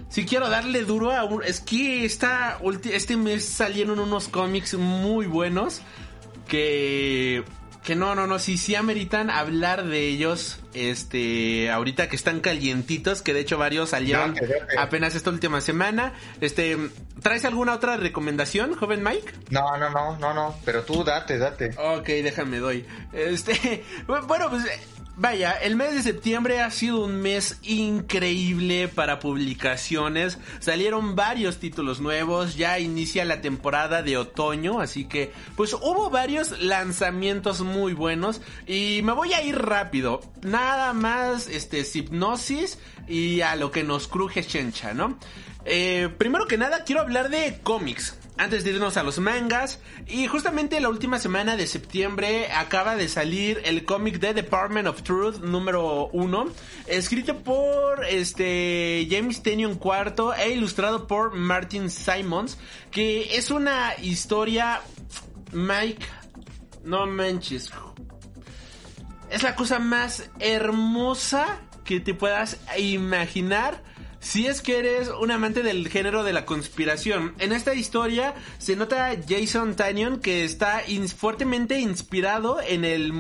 Sí 0.10 0.26
quiero 0.26 0.50
darle 0.50 0.84
duro 0.84 1.12
a 1.12 1.24
un... 1.26 1.44
Es 1.44 1.60
que 1.60 2.06
esta 2.06 2.60
este 2.92 3.18
mes 3.18 3.46
salieron 3.46 4.00
unos 4.00 4.28
cómics 4.28 4.76
muy 4.76 5.26
buenos 5.26 5.82
que... 6.48 7.44
Que 7.84 7.96
no, 7.96 8.16
no, 8.16 8.28
no, 8.28 8.38
sí, 8.38 8.58
sí 8.58 8.76
ameritan 8.76 9.30
hablar 9.30 9.86
de 9.86 10.10
ellos, 10.10 10.60
este, 10.74 11.72
ahorita 11.72 12.10
que 12.10 12.18
están 12.18 12.42
calientitos, 12.42 13.22
que 13.22 13.34
de 13.34 13.40
hecho 13.40 13.58
varios 13.58 13.92
salieron 13.92 14.36
apenas 14.78 15.16
esta 15.16 15.30
última 15.30 15.62
semana. 15.62 16.12
Este, 16.42 16.78
¿traes 17.22 17.46
alguna 17.46 17.74
otra 17.74 17.96
recomendación, 17.96 18.76
joven 18.76 19.04
Mike? 19.04 19.32
No, 19.52 19.78
no, 19.78 19.90
no, 19.90 20.18
no, 20.18 20.34
no, 20.34 20.56
pero 20.66 20.84
tú 20.84 21.06
date, 21.06 21.38
date. 21.38 21.70
Ok, 21.78 22.08
déjame 22.08 22.58
doy. 22.58 22.86
Este, 23.14 23.86
bueno, 24.06 24.50
pues 24.50 24.66
vaya, 25.18 25.52
el 25.54 25.76
mes 25.76 25.94
de 25.94 26.02
septiembre 26.04 26.62
ha 26.62 26.72
sido 26.72 27.04
un 27.04 27.22
mes 27.22 27.58
increíble 27.64 28.88
para 28.88 29.20
publicaciones. 29.20 30.38
Salieron 30.60 31.16
varios 31.16 31.58
títulos 31.58 32.00
nuevos, 32.00 32.56
ya 32.56 32.80
inicia 32.80 33.26
la 33.26 33.42
temporada 33.42 34.04
de 34.04 34.18
otoño, 34.18 34.80
así 34.80 35.06
que 35.06 35.34
pues 35.56 35.74
hubo 35.74 36.10
varios 36.10 36.62
lanzamientos 36.62 37.62
muy 37.62 37.94
buenos 37.94 38.42
y 38.66 39.02
me 39.04 39.12
voy 39.12 39.34
a 39.34 39.44
ir 39.44 39.58
rápido. 39.58 40.22
Nada 40.44 40.94
más 40.94 41.48
este 41.48 41.84
hipnosis 41.94 42.78
y 43.08 43.42
a 43.42 43.56
lo 43.56 43.72
que 43.72 43.84
nos 43.84 44.08
cruje 44.08 44.46
Chencha, 44.46 44.94
¿no? 44.94 45.18
Eh, 45.66 46.10
primero 46.18 46.48
que 46.48 46.58
nada 46.58 46.84
quiero 46.86 47.02
hablar 47.02 47.30
de 47.30 47.60
cómics. 47.64 48.16
Antes 48.40 48.64
de 48.64 48.72
irnos 48.72 48.98
a 48.98 49.04
los 49.04 49.18
mangas, 49.20 49.80
y 50.06 50.28
justamente 50.28 50.80
la 50.80 50.90
última 50.90 51.18
semana 51.18 51.58
de 51.58 51.66
septiembre 51.66 52.52
acaba 52.52 52.96
de 52.96 53.10
salir 53.10 53.62
el 53.66 53.84
cómic 53.84 54.20
de 54.20 54.34
Department 54.36 54.88
of 54.88 55.02
Truth 55.02 55.38
número 55.40 56.10
1, 56.14 56.46
escrito 56.86 57.38
por 57.40 58.06
este 58.06 59.08
James 59.10 59.42
Tennion 59.42 59.80
IV 59.84 60.34
e 60.38 60.52
ilustrado 60.52 61.08
por 61.08 61.34
Martin 61.34 61.90
Simons, 61.90 62.60
que 62.92 63.36
es 63.36 63.50
una 63.50 63.96
historia, 64.02 64.82
Mike, 65.52 66.06
no 66.84 67.08
manches, 67.08 67.72
es 69.30 69.44
la 69.44 69.56
cosa 69.56 69.80
más 69.80 70.30
hermosa 70.40 71.62
que 71.84 72.00
te 72.00 72.14
puedas 72.14 72.58
imaginar. 72.78 73.84
Si 74.20 74.48
es 74.48 74.62
que 74.62 74.80
eres 74.80 75.10
un 75.10 75.32
amante 75.32 75.64
del 75.64 75.88
género 75.90 76.24
de 76.24 76.34
la 76.34 76.46
conspiración, 76.46 77.34
en 77.40 77.52
esta 77.54 77.74
historia 77.76 78.34
se 78.58 78.76
nota 78.76 79.12
Jason 79.28 79.76
Tannion 79.76 80.20
que 80.20 80.44
está 80.44 80.82
fuertemente 81.16 81.80
inspirado 81.80 82.60
en 82.62 82.84
el 82.84 83.14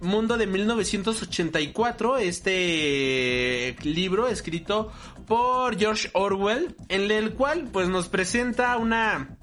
mundo 0.00 0.36
de 0.36 0.46
1984, 0.46 2.18
este 2.18 3.76
libro 3.82 4.28
escrito 4.28 4.92
por 5.26 5.78
George 5.78 6.10
Orwell, 6.14 6.74
en 6.88 7.10
el 7.10 7.34
cual 7.34 7.68
pues 7.70 7.88
nos 7.88 8.08
presenta 8.08 8.76
una 8.78 9.37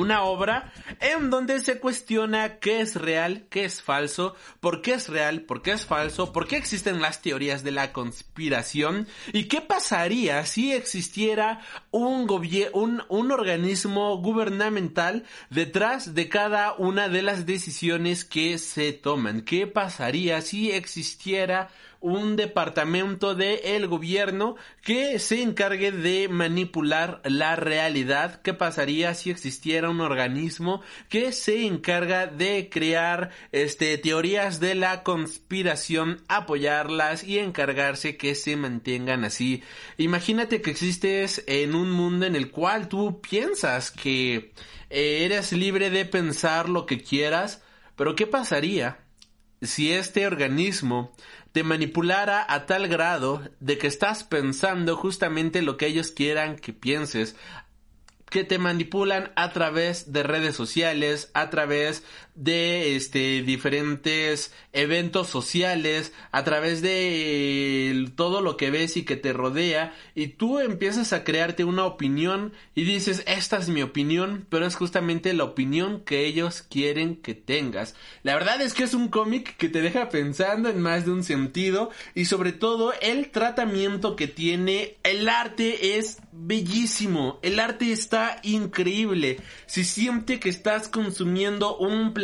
una 0.00 0.22
obra 0.22 0.72
en 1.00 1.30
donde 1.30 1.60
se 1.60 1.78
cuestiona 1.78 2.58
qué 2.58 2.80
es 2.80 2.96
real, 2.96 3.46
qué 3.50 3.64
es 3.64 3.82
falso, 3.82 4.34
por 4.60 4.82
qué 4.82 4.94
es 4.94 5.08
real, 5.08 5.42
por 5.42 5.62
qué 5.62 5.72
es 5.72 5.86
falso, 5.86 6.32
por 6.32 6.48
qué 6.48 6.56
existen 6.56 7.00
las 7.00 7.22
teorías 7.22 7.62
de 7.62 7.70
la 7.70 7.92
conspiración 7.92 9.06
y 9.32 9.44
qué 9.44 9.60
pasaría 9.60 10.44
si 10.46 10.72
existiera 10.72 11.60
un, 11.90 12.28
un, 12.72 13.02
un 13.08 13.32
organismo 13.32 14.16
gubernamental 14.18 15.24
detrás 15.50 16.14
de 16.14 16.28
cada 16.28 16.74
una 16.74 17.08
de 17.08 17.22
las 17.22 17.46
decisiones 17.46 18.24
que 18.24 18.58
se 18.58 18.92
toman. 18.92 19.42
¿Qué 19.42 19.66
pasaría 19.66 20.40
si 20.40 20.70
existiera 20.70 21.68
un 22.00 22.36
departamento 22.36 23.34
del 23.34 23.86
gobierno 23.86 24.56
que 24.82 25.18
se 25.18 25.42
encargue 25.42 25.92
de 25.92 26.28
manipular 26.28 27.20
la 27.24 27.56
realidad. 27.56 28.40
¿Qué 28.42 28.54
pasaría 28.54 29.14
si 29.14 29.30
existiera 29.30 29.90
un 29.90 30.00
organismo 30.00 30.82
que 31.08 31.32
se 31.32 31.66
encarga 31.66 32.26
de 32.26 32.70
crear 32.70 33.30
este 33.52 33.98
teorías 33.98 34.60
de 34.60 34.74
la 34.74 35.02
conspiración, 35.02 36.22
apoyarlas 36.28 37.22
y 37.22 37.38
encargarse 37.38 38.16
que 38.16 38.34
se 38.34 38.56
mantengan 38.56 39.24
así? 39.24 39.62
Imagínate 39.98 40.62
que 40.62 40.70
existes 40.70 41.44
en 41.46 41.74
un 41.74 41.90
mundo 41.90 42.24
en 42.24 42.34
el 42.34 42.50
cual 42.50 42.88
tú 42.88 43.20
piensas 43.20 43.90
que 43.90 44.52
eh, 44.88 45.24
eres 45.24 45.52
libre 45.52 45.90
de 45.90 46.06
pensar 46.06 46.68
lo 46.68 46.86
que 46.86 47.00
quieras, 47.02 47.62
pero 47.94 48.16
¿qué 48.16 48.26
pasaría 48.26 48.98
si 49.62 49.92
este 49.92 50.26
organismo 50.26 51.12
te 51.52 51.64
manipulara 51.64 52.44
a 52.48 52.66
tal 52.66 52.88
grado 52.88 53.42
de 53.60 53.78
que 53.78 53.86
estás 53.86 54.24
pensando 54.24 54.96
justamente 54.96 55.62
lo 55.62 55.76
que 55.76 55.86
ellos 55.86 56.12
quieran 56.12 56.56
que 56.56 56.72
pienses, 56.72 57.36
que 58.30 58.44
te 58.44 58.58
manipulan 58.58 59.32
a 59.34 59.52
través 59.52 60.12
de 60.12 60.22
redes 60.22 60.54
sociales, 60.54 61.30
a 61.34 61.50
través 61.50 62.04
de 62.40 62.96
este 62.96 63.42
diferentes 63.42 64.52
eventos 64.72 65.28
sociales, 65.28 66.12
a 66.32 66.42
través 66.42 66.80
de 66.80 67.90
eh, 67.90 68.08
todo 68.16 68.40
lo 68.40 68.56
que 68.56 68.70
ves 68.70 68.96
y 68.96 69.04
que 69.04 69.16
te 69.16 69.32
rodea 69.32 69.94
y 70.14 70.28
tú 70.28 70.58
empiezas 70.58 71.12
a 71.12 71.24
crearte 71.24 71.64
una 71.64 71.84
opinión 71.84 72.52
y 72.74 72.84
dices, 72.84 73.22
"Esta 73.26 73.58
es 73.58 73.68
mi 73.68 73.82
opinión", 73.82 74.46
pero 74.48 74.66
es 74.66 74.74
justamente 74.74 75.34
la 75.34 75.44
opinión 75.44 76.00
que 76.00 76.24
ellos 76.26 76.62
quieren 76.62 77.16
que 77.16 77.34
tengas. 77.34 77.94
La 78.22 78.34
verdad 78.34 78.60
es 78.62 78.74
que 78.74 78.84
es 78.84 78.94
un 78.94 79.08
cómic 79.08 79.56
que 79.56 79.68
te 79.68 79.82
deja 79.82 80.08
pensando 80.08 80.68
en 80.68 80.80
más 80.80 81.04
de 81.04 81.12
un 81.12 81.24
sentido 81.24 81.90
y 82.14 82.24
sobre 82.24 82.52
todo 82.52 82.92
el 83.02 83.30
tratamiento 83.30 84.16
que 84.16 84.28
tiene, 84.28 84.96
el 85.02 85.28
arte 85.28 85.98
es 85.98 86.18
bellísimo, 86.32 87.38
el 87.42 87.60
arte 87.60 87.92
está 87.92 88.40
increíble, 88.42 89.40
se 89.66 89.84
siente 89.84 90.40
que 90.40 90.48
estás 90.48 90.88
consumiendo 90.88 91.76
un 91.76 92.14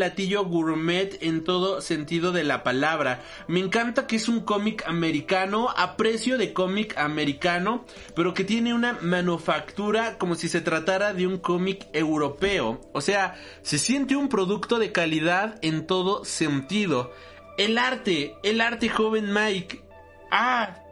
gourmet 0.44 1.18
en 1.20 1.44
todo 1.44 1.80
sentido 1.80 2.32
de 2.32 2.44
la 2.44 2.62
palabra. 2.62 3.22
Me 3.48 3.60
encanta 3.60 4.06
que 4.06 4.16
es 4.16 4.28
un 4.28 4.40
cómic 4.40 4.84
americano, 4.86 5.68
a 5.76 5.96
precio 5.96 6.38
de 6.38 6.52
cómic 6.52 6.96
americano, 6.98 7.84
pero 8.14 8.34
que 8.34 8.44
tiene 8.44 8.74
una 8.74 8.98
manufactura 9.00 10.18
como 10.18 10.34
si 10.34 10.48
se 10.48 10.60
tratara 10.60 11.12
de 11.12 11.26
un 11.26 11.38
cómic 11.38 11.86
europeo. 11.92 12.80
O 12.92 13.00
sea, 13.00 13.34
se 13.62 13.78
siente 13.78 14.16
un 14.16 14.28
producto 14.28 14.78
de 14.78 14.92
calidad 14.92 15.58
en 15.62 15.86
todo 15.86 16.24
sentido. 16.24 17.12
El 17.58 17.78
arte, 17.78 18.34
el 18.42 18.60
arte 18.60 18.88
joven 18.88 19.32
Mike. 19.32 19.82
Ah, 20.30 20.82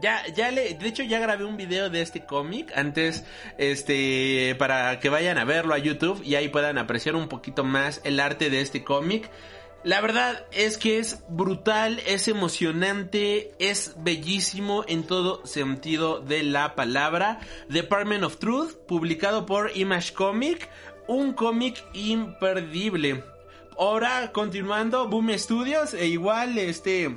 ya, 0.00 0.26
ya 0.34 0.50
le, 0.50 0.74
de 0.74 0.88
hecho 0.88 1.02
ya 1.02 1.18
grabé 1.18 1.44
un 1.44 1.56
video 1.56 1.90
de 1.90 2.02
este 2.02 2.24
cómic 2.24 2.72
antes, 2.74 3.24
este, 3.56 4.54
para 4.58 5.00
que 5.00 5.08
vayan 5.08 5.38
a 5.38 5.44
verlo 5.44 5.74
a 5.74 5.78
YouTube 5.78 6.22
y 6.24 6.34
ahí 6.34 6.48
puedan 6.48 6.78
apreciar 6.78 7.16
un 7.16 7.28
poquito 7.28 7.64
más 7.64 8.00
el 8.04 8.20
arte 8.20 8.50
de 8.50 8.60
este 8.60 8.84
cómic. 8.84 9.30
La 9.84 10.00
verdad 10.00 10.44
es 10.50 10.76
que 10.76 10.98
es 10.98 11.22
brutal, 11.28 12.00
es 12.04 12.26
emocionante, 12.26 13.52
es 13.60 13.94
bellísimo 13.98 14.84
en 14.88 15.04
todo 15.04 15.46
sentido 15.46 16.20
de 16.20 16.42
la 16.42 16.74
palabra. 16.74 17.38
Department 17.68 18.24
of 18.24 18.38
Truth, 18.38 18.74
publicado 18.88 19.46
por 19.46 19.70
Image 19.76 20.12
Comic, 20.14 20.68
un 21.06 21.32
cómic 21.32 21.82
imperdible. 21.94 23.22
Ahora, 23.78 24.32
continuando, 24.32 25.08
Boom 25.08 25.30
Studios, 25.38 25.94
e 25.94 26.06
igual, 26.08 26.58
este, 26.58 27.16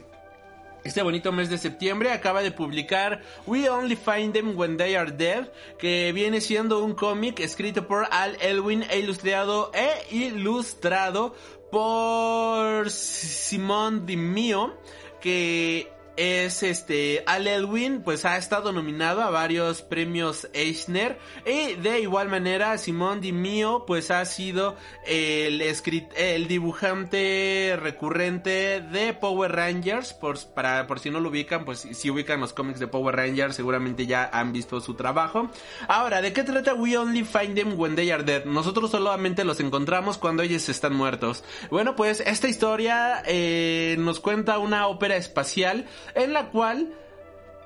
este 0.84 1.02
bonito 1.04 1.32
mes 1.32 1.50
de 1.50 1.58
septiembre 1.58 2.12
acaba 2.12 2.42
de 2.42 2.52
publicar 2.52 3.22
We 3.46 3.70
Only 3.70 3.96
Find 3.96 4.34
Them 4.34 4.58
When 4.58 4.78
They 4.78 4.96
Are 4.96 5.12
Dead, 5.12 5.48
que 5.78 6.12
viene 6.12 6.42
siendo 6.42 6.84
un 6.84 6.94
cómic 6.96 7.40
escrito 7.40 7.88
por 7.88 8.08
Al 8.12 8.38
Elwin 8.42 8.84
e 8.90 9.00
ilustrado 9.00 9.72
e 9.74 10.16
ilustrado 10.16 11.36
por 11.72 12.90
Simón 12.90 14.06
Di 14.06 14.18
Mio, 14.18 14.76
que 15.22 15.92
es 16.22 16.62
este 16.62 17.24
Al 17.26 17.48
Elwin, 17.48 18.04
pues 18.04 18.26
ha 18.26 18.38
estado 18.38 18.72
nominado 18.72 19.24
a 19.24 19.32
varios 19.32 19.82
premios 19.82 20.48
Eisner. 20.54 21.18
Y 21.48 21.74
de 21.82 22.00
igual 22.02 22.30
manera 22.30 22.78
Simón 22.78 23.22
Di 23.22 23.32
Mio 23.32 23.86
pues 23.88 24.12
ha 24.12 24.24
sido 24.26 24.76
el 25.08 25.62
escrit 25.62 26.12
el 26.16 26.48
dibujante 26.48 27.76
recurrente 27.82 28.82
de 28.82 29.14
Power 29.14 29.52
Rangers. 29.52 30.14
Por 30.14 30.38
para 30.54 30.86
por 30.86 31.00
si 31.00 31.10
no 31.10 31.20
lo 31.20 31.30
ubican 31.30 31.66
pues 31.66 31.88
si 31.92 32.12
ubican 32.12 32.40
los 32.40 32.54
cómics 32.54 32.80
de 32.80 32.88
Power 32.88 33.16
Rangers 33.16 33.56
seguramente 33.56 34.06
ya 34.06 34.30
han 34.32 34.54
visto 34.54 34.80
su 34.80 34.94
trabajo. 34.94 35.50
Ahora 35.88 36.22
de 36.22 36.34
qué 36.34 36.44
trata 36.44 36.76
We 36.76 37.00
Only 37.00 37.24
Find 37.24 37.56
Them 37.56 37.80
When 37.80 37.96
They 37.96 38.12
Are 38.12 38.24
Dead 38.24 38.46
nosotros 38.46 38.92
solamente 38.92 39.44
los 39.44 39.60
encontramos 39.60 40.20
cuando 40.20 40.44
ellos 40.44 40.70
están 40.70 40.94
muertos. 40.94 41.44
Bueno 41.72 41.96
pues 41.96 42.20
esta 42.20 42.48
historia 42.48 43.24
eh, 43.26 43.96
nos 43.98 44.20
cuenta 44.20 44.60
una 44.60 44.86
ópera 44.86 45.16
espacial 45.16 45.88
en 46.16 46.34
la 46.34 46.50
cual 46.50 46.94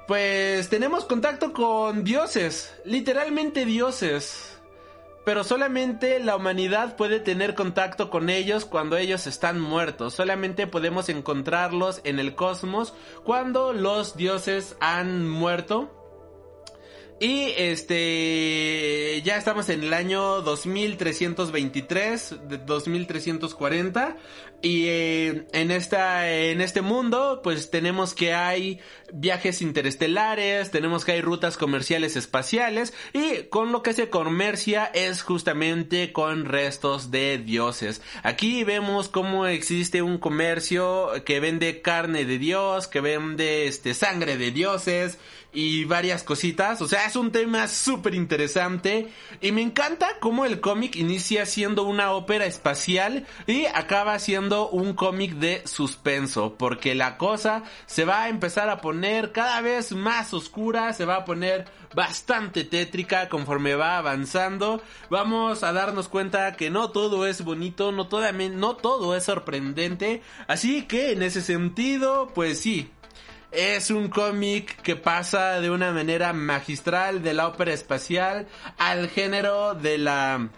pues 0.07 0.69
tenemos 0.69 1.05
contacto 1.05 1.51
con 1.53 2.03
dioses, 2.03 2.75
literalmente 2.85 3.65
dioses. 3.65 4.51
pero 5.25 5.43
solamente 5.43 6.19
la 6.19 6.35
humanidad 6.35 6.95
puede 6.95 7.19
tener 7.19 7.55
contacto 7.55 8.11
con 8.11 8.29
ellos 8.29 8.63
cuando 8.63 8.95
ellos 8.95 9.25
están 9.25 9.59
muertos. 9.59 10.13
Solamente 10.13 10.67
podemos 10.67 11.09
encontrarlos 11.09 11.99
en 12.03 12.19
el 12.19 12.35
cosmos 12.35 12.93
cuando 13.23 13.73
los 13.73 14.15
dioses 14.15 14.77
han 14.79 15.27
muerto. 15.27 15.94
Y 17.17 17.53
este 17.55 19.21
ya 19.23 19.37
estamos 19.37 19.69
en 19.69 19.83
el 19.83 19.93
año 19.93 20.41
2323, 20.41 22.35
de 22.49 22.57
2340 22.57 24.17
y 24.61 24.87
eh, 24.87 25.47
en 25.53 25.71
esta 25.71 26.29
en 26.29 26.59
este 26.59 26.81
mundo 26.81 27.39
pues 27.41 27.71
tenemos 27.71 28.13
que 28.13 28.33
hay 28.33 28.81
viajes 29.13 29.61
interestelares, 29.61 30.71
tenemos 30.71 31.05
que 31.05 31.13
hay 31.13 31.21
rutas 31.21 31.55
comerciales 31.55 32.17
espaciales 32.17 32.93
y 33.13 33.43
con 33.43 33.71
lo 33.71 33.81
que 33.81 33.93
se 33.93 34.09
comercia 34.09 34.83
es 34.83 35.21
justamente 35.21 36.11
con 36.11 36.43
restos 36.43 37.11
de 37.11 37.37
dioses. 37.37 38.01
Aquí 38.23 38.65
vemos 38.65 39.07
cómo 39.07 39.45
existe 39.47 40.01
un 40.01 40.17
comercio 40.17 41.11
que 41.23 41.39
vende 41.39 41.81
carne 41.81 42.25
de 42.25 42.39
dios, 42.39 42.89
que 42.89 42.99
vende 42.99 43.67
este 43.67 43.93
sangre 43.93 44.35
de 44.35 44.51
dioses 44.51 45.17
y 45.55 45.85
varias 45.85 46.23
cositas. 46.23 46.81
O 46.81 46.87
sea, 46.87 47.05
es 47.05 47.15
un 47.15 47.31
tema 47.31 47.67
súper 47.67 48.13
interesante. 48.13 49.07
Y 49.41 49.51
me 49.51 49.61
encanta 49.61 50.19
cómo 50.19 50.45
el 50.45 50.59
cómic 50.59 50.95
inicia 50.95 51.45
siendo 51.45 51.83
una 51.83 52.11
ópera 52.11 52.45
espacial 52.45 53.25
y 53.47 53.65
acaba 53.65 54.19
siendo 54.19 54.69
un 54.69 54.93
cómic 54.93 55.35
de 55.35 55.63
suspenso. 55.65 56.55
Porque 56.57 56.93
la 56.93 57.17
cosa 57.17 57.63
se 57.85 58.05
va 58.05 58.23
a 58.23 58.29
empezar 58.29 58.69
a 58.69 58.81
poner 58.81 59.31
cada 59.31 59.61
vez 59.61 59.93
más 59.93 60.33
oscura, 60.33 60.93
se 60.93 61.05
va 61.05 61.17
a 61.17 61.25
poner 61.25 61.65
bastante 61.95 62.65
tétrica 62.65 63.29
conforme 63.29 63.75
va 63.75 63.97
avanzando. 63.97 64.81
Vamos 65.09 65.63
a 65.63 65.71
darnos 65.71 66.09
cuenta 66.09 66.53
que 66.57 66.69
no 66.69 66.91
todo 66.91 67.25
es 67.25 67.43
bonito, 67.43 67.91
no, 67.91 68.09
no 68.09 68.75
todo 68.75 69.15
es 69.15 69.23
sorprendente. 69.23 70.21
Así 70.47 70.83
que 70.83 71.13
en 71.13 71.23
ese 71.23 71.41
sentido, 71.41 72.31
pues 72.35 72.59
sí, 72.59 72.91
es 73.55 73.89
un 73.89 74.09
cómic 74.09 74.81
que 74.81 74.95
pasa 74.95 75.61
de 75.61 75.69
una 75.69 75.91
manera 75.91 76.33
magistral 76.33 77.23
de 77.23 77.33
la 77.33 77.47
ópera 77.47 77.73
espacial 77.73 78.47
al 78.77 79.09
género 79.09 79.73
de 79.73 79.97
la 79.97 80.49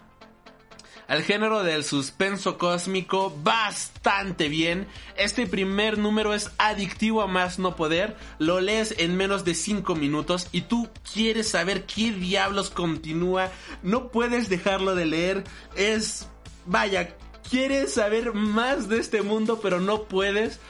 al 1.06 1.22
género 1.22 1.62
del 1.62 1.84
suspenso 1.84 2.58
cósmico 2.58 3.34
bastante 3.42 4.48
bien. 4.48 4.86
Este 5.16 5.46
primer 5.46 5.96
número 5.96 6.34
es 6.34 6.50
adictivo 6.58 7.22
a 7.22 7.26
más 7.26 7.58
no 7.58 7.76
poder. 7.76 8.14
Lo 8.38 8.60
lees 8.60 8.94
en 8.98 9.16
menos 9.16 9.42
de 9.46 9.54
5 9.54 9.94
minutos 9.94 10.48
y 10.52 10.62
tú 10.62 10.90
quieres 11.14 11.48
saber 11.48 11.86
qué 11.86 12.12
diablos 12.12 12.68
continúa. 12.68 13.50
No 13.82 14.08
puedes 14.08 14.50
dejarlo 14.50 14.94
de 14.94 15.06
leer. 15.06 15.44
Es... 15.76 16.28
Vaya, 16.66 17.16
quieres 17.48 17.94
saber 17.94 18.34
más 18.34 18.90
de 18.90 18.98
este 18.98 19.22
mundo 19.22 19.60
pero 19.62 19.80
no 19.80 20.02
puedes 20.04 20.60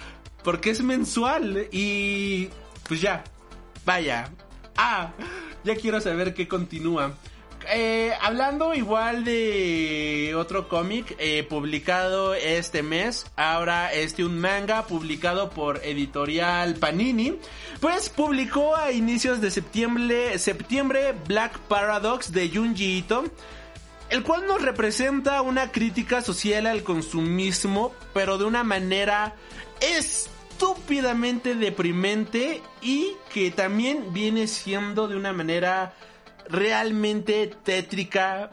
porque 0.42 0.70
es 0.70 0.82
mensual 0.82 1.68
y 1.70 2.48
pues 2.86 3.00
ya, 3.00 3.24
vaya. 3.84 4.30
Ah, 4.76 5.12
ya 5.64 5.74
quiero 5.76 6.00
saber 6.00 6.34
qué 6.34 6.46
continúa. 6.46 7.14
Eh, 7.70 8.12
hablando 8.22 8.72
igual 8.72 9.24
de 9.24 10.34
otro 10.36 10.68
cómic 10.68 11.14
eh, 11.18 11.42
publicado 11.42 12.34
este 12.34 12.82
mes, 12.82 13.26
ahora 13.36 13.92
este 13.92 14.24
un 14.24 14.38
manga 14.38 14.86
publicado 14.86 15.50
por 15.50 15.84
editorial 15.84 16.76
Panini, 16.76 17.38
pues 17.80 18.08
publicó 18.08 18.74
a 18.74 18.92
inicios 18.92 19.40
de 19.40 19.50
septiembre, 19.50 20.38
septiembre 20.38 21.14
Black 21.26 21.58
Paradox 21.58 22.32
de 22.32 22.48
Junji 22.48 22.98
Ito, 22.98 23.24
el 24.08 24.22
cual 24.22 24.46
nos 24.46 24.62
representa 24.62 25.42
una 25.42 25.70
crítica 25.70 26.22
social 26.22 26.66
al 26.66 26.82
consumismo, 26.82 27.92
pero 28.14 28.38
de 28.38 28.44
una 28.44 28.64
manera 28.64 29.34
estúpidamente 29.80 31.54
deprimente 31.54 32.62
y 32.82 33.12
que 33.32 33.50
también 33.50 34.12
viene 34.12 34.46
siendo 34.46 35.08
de 35.08 35.16
una 35.16 35.32
manera 35.32 35.94
realmente 36.48 37.54
tétrica 37.64 38.50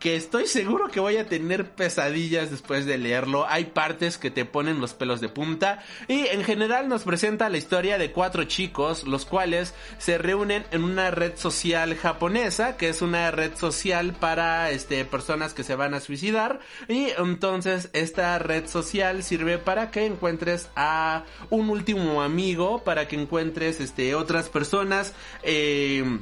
que 0.00 0.16
estoy 0.16 0.46
seguro 0.46 0.88
que 0.88 1.00
voy 1.00 1.16
a 1.16 1.26
tener 1.26 1.70
pesadillas 1.70 2.50
después 2.50 2.86
de 2.86 2.98
leerlo. 2.98 3.46
Hay 3.48 3.66
partes 3.66 4.18
que 4.18 4.30
te 4.30 4.44
ponen 4.44 4.80
los 4.80 4.94
pelos 4.94 5.20
de 5.20 5.28
punta 5.28 5.82
y 6.08 6.26
en 6.26 6.44
general 6.44 6.88
nos 6.88 7.04
presenta 7.04 7.48
la 7.48 7.58
historia 7.58 7.98
de 7.98 8.12
cuatro 8.12 8.44
chicos, 8.44 9.04
los 9.04 9.24
cuales 9.24 9.74
se 9.98 10.18
reúnen 10.18 10.64
en 10.70 10.84
una 10.84 11.10
red 11.10 11.36
social 11.36 11.96
japonesa, 11.96 12.76
que 12.76 12.88
es 12.88 13.02
una 13.02 13.30
red 13.30 13.54
social 13.56 14.12
para 14.12 14.70
este 14.70 15.04
personas 15.04 15.54
que 15.54 15.64
se 15.64 15.74
van 15.74 15.94
a 15.94 16.00
suicidar 16.00 16.60
y 16.88 17.08
entonces 17.18 17.90
esta 17.92 18.38
red 18.38 18.66
social 18.66 19.22
sirve 19.22 19.58
para 19.58 19.90
que 19.90 20.06
encuentres 20.06 20.68
a 20.76 21.24
un 21.50 21.70
último 21.70 22.22
amigo, 22.22 22.82
para 22.84 23.08
que 23.08 23.16
encuentres 23.16 23.80
este 23.80 24.14
otras 24.14 24.48
personas 24.48 25.14
eh, 25.42 26.18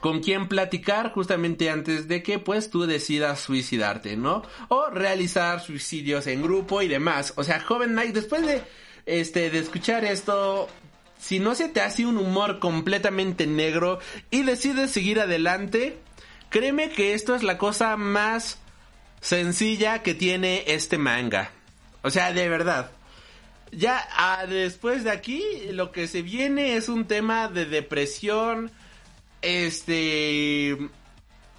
con 0.00 0.20
quién 0.20 0.48
platicar 0.48 1.12
justamente 1.12 1.70
antes 1.70 2.08
de 2.08 2.22
que 2.22 2.38
pues 2.38 2.70
tú 2.70 2.86
decidas 2.86 3.40
suicidarte, 3.40 4.16
¿no? 4.16 4.42
O 4.68 4.86
realizar 4.90 5.60
suicidios 5.60 6.26
en 6.26 6.42
grupo 6.42 6.82
y 6.82 6.88
demás. 6.88 7.34
O 7.36 7.44
sea, 7.44 7.60
joven 7.60 7.94
Mike, 7.94 8.12
después 8.12 8.46
de 8.46 8.62
este 9.06 9.50
de 9.50 9.58
escuchar 9.58 10.04
esto, 10.04 10.68
si 11.18 11.38
no 11.38 11.54
se 11.54 11.68
te 11.68 11.80
hace 11.80 12.06
un 12.06 12.16
humor 12.16 12.58
completamente 12.58 13.46
negro 13.46 13.98
y 14.30 14.42
decides 14.42 14.90
seguir 14.90 15.20
adelante, 15.20 15.98
créeme 16.48 16.90
que 16.90 17.14
esto 17.14 17.34
es 17.34 17.42
la 17.42 17.58
cosa 17.58 17.96
más 17.96 18.58
sencilla 19.20 20.02
que 20.02 20.14
tiene 20.14 20.64
este 20.66 20.98
manga. 20.98 21.50
O 22.02 22.10
sea, 22.10 22.32
de 22.32 22.48
verdad. 22.48 22.90
Ya 23.72 24.04
ah, 24.16 24.46
después 24.48 25.04
de 25.04 25.10
aquí, 25.10 25.44
lo 25.70 25.92
que 25.92 26.08
se 26.08 26.22
viene 26.22 26.74
es 26.74 26.88
un 26.88 27.04
tema 27.04 27.46
de 27.48 27.66
depresión, 27.66 28.72
este. 29.42 30.78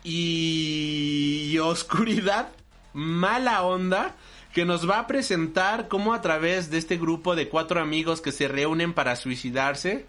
Y. 0.03 1.57
Oscuridad. 1.59 2.49
Mala 2.93 3.63
onda. 3.63 4.15
Que 4.53 4.65
nos 4.65 4.89
va 4.89 4.99
a 4.99 5.07
presentar 5.07 5.87
cómo 5.87 6.13
a 6.13 6.21
través 6.21 6.69
de 6.69 6.77
este 6.77 6.97
grupo 6.97 7.35
de 7.35 7.47
cuatro 7.47 7.79
amigos 7.79 8.19
que 8.19 8.33
se 8.33 8.49
reúnen 8.49 8.93
para 8.93 9.15
suicidarse. 9.15 10.05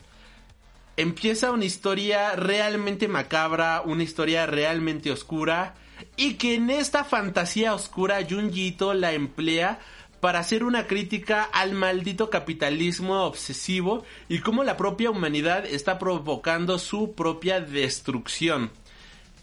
Empieza 0.97 1.53
una 1.53 1.65
historia 1.65 2.35
realmente 2.35 3.07
macabra. 3.07 3.83
Una 3.85 4.03
historia 4.03 4.47
realmente 4.47 5.13
oscura. 5.13 5.75
Y 6.17 6.35
que 6.35 6.57
en 6.57 6.71
esta 6.71 7.05
fantasía 7.05 7.75
oscura 7.75 8.19
Junjito 8.29 8.93
la 8.93 9.13
emplea 9.13 9.79
para 10.23 10.39
hacer 10.39 10.63
una 10.63 10.87
crítica 10.87 11.43
al 11.43 11.73
maldito 11.73 12.31
capitalismo 12.31 13.25
obsesivo 13.25 14.05
y 14.29 14.39
cómo 14.39 14.63
la 14.63 14.77
propia 14.77 15.11
humanidad 15.11 15.67
está 15.67 15.99
provocando 15.99 16.79
su 16.79 17.15
propia 17.15 17.61
destrucción. 17.61 18.71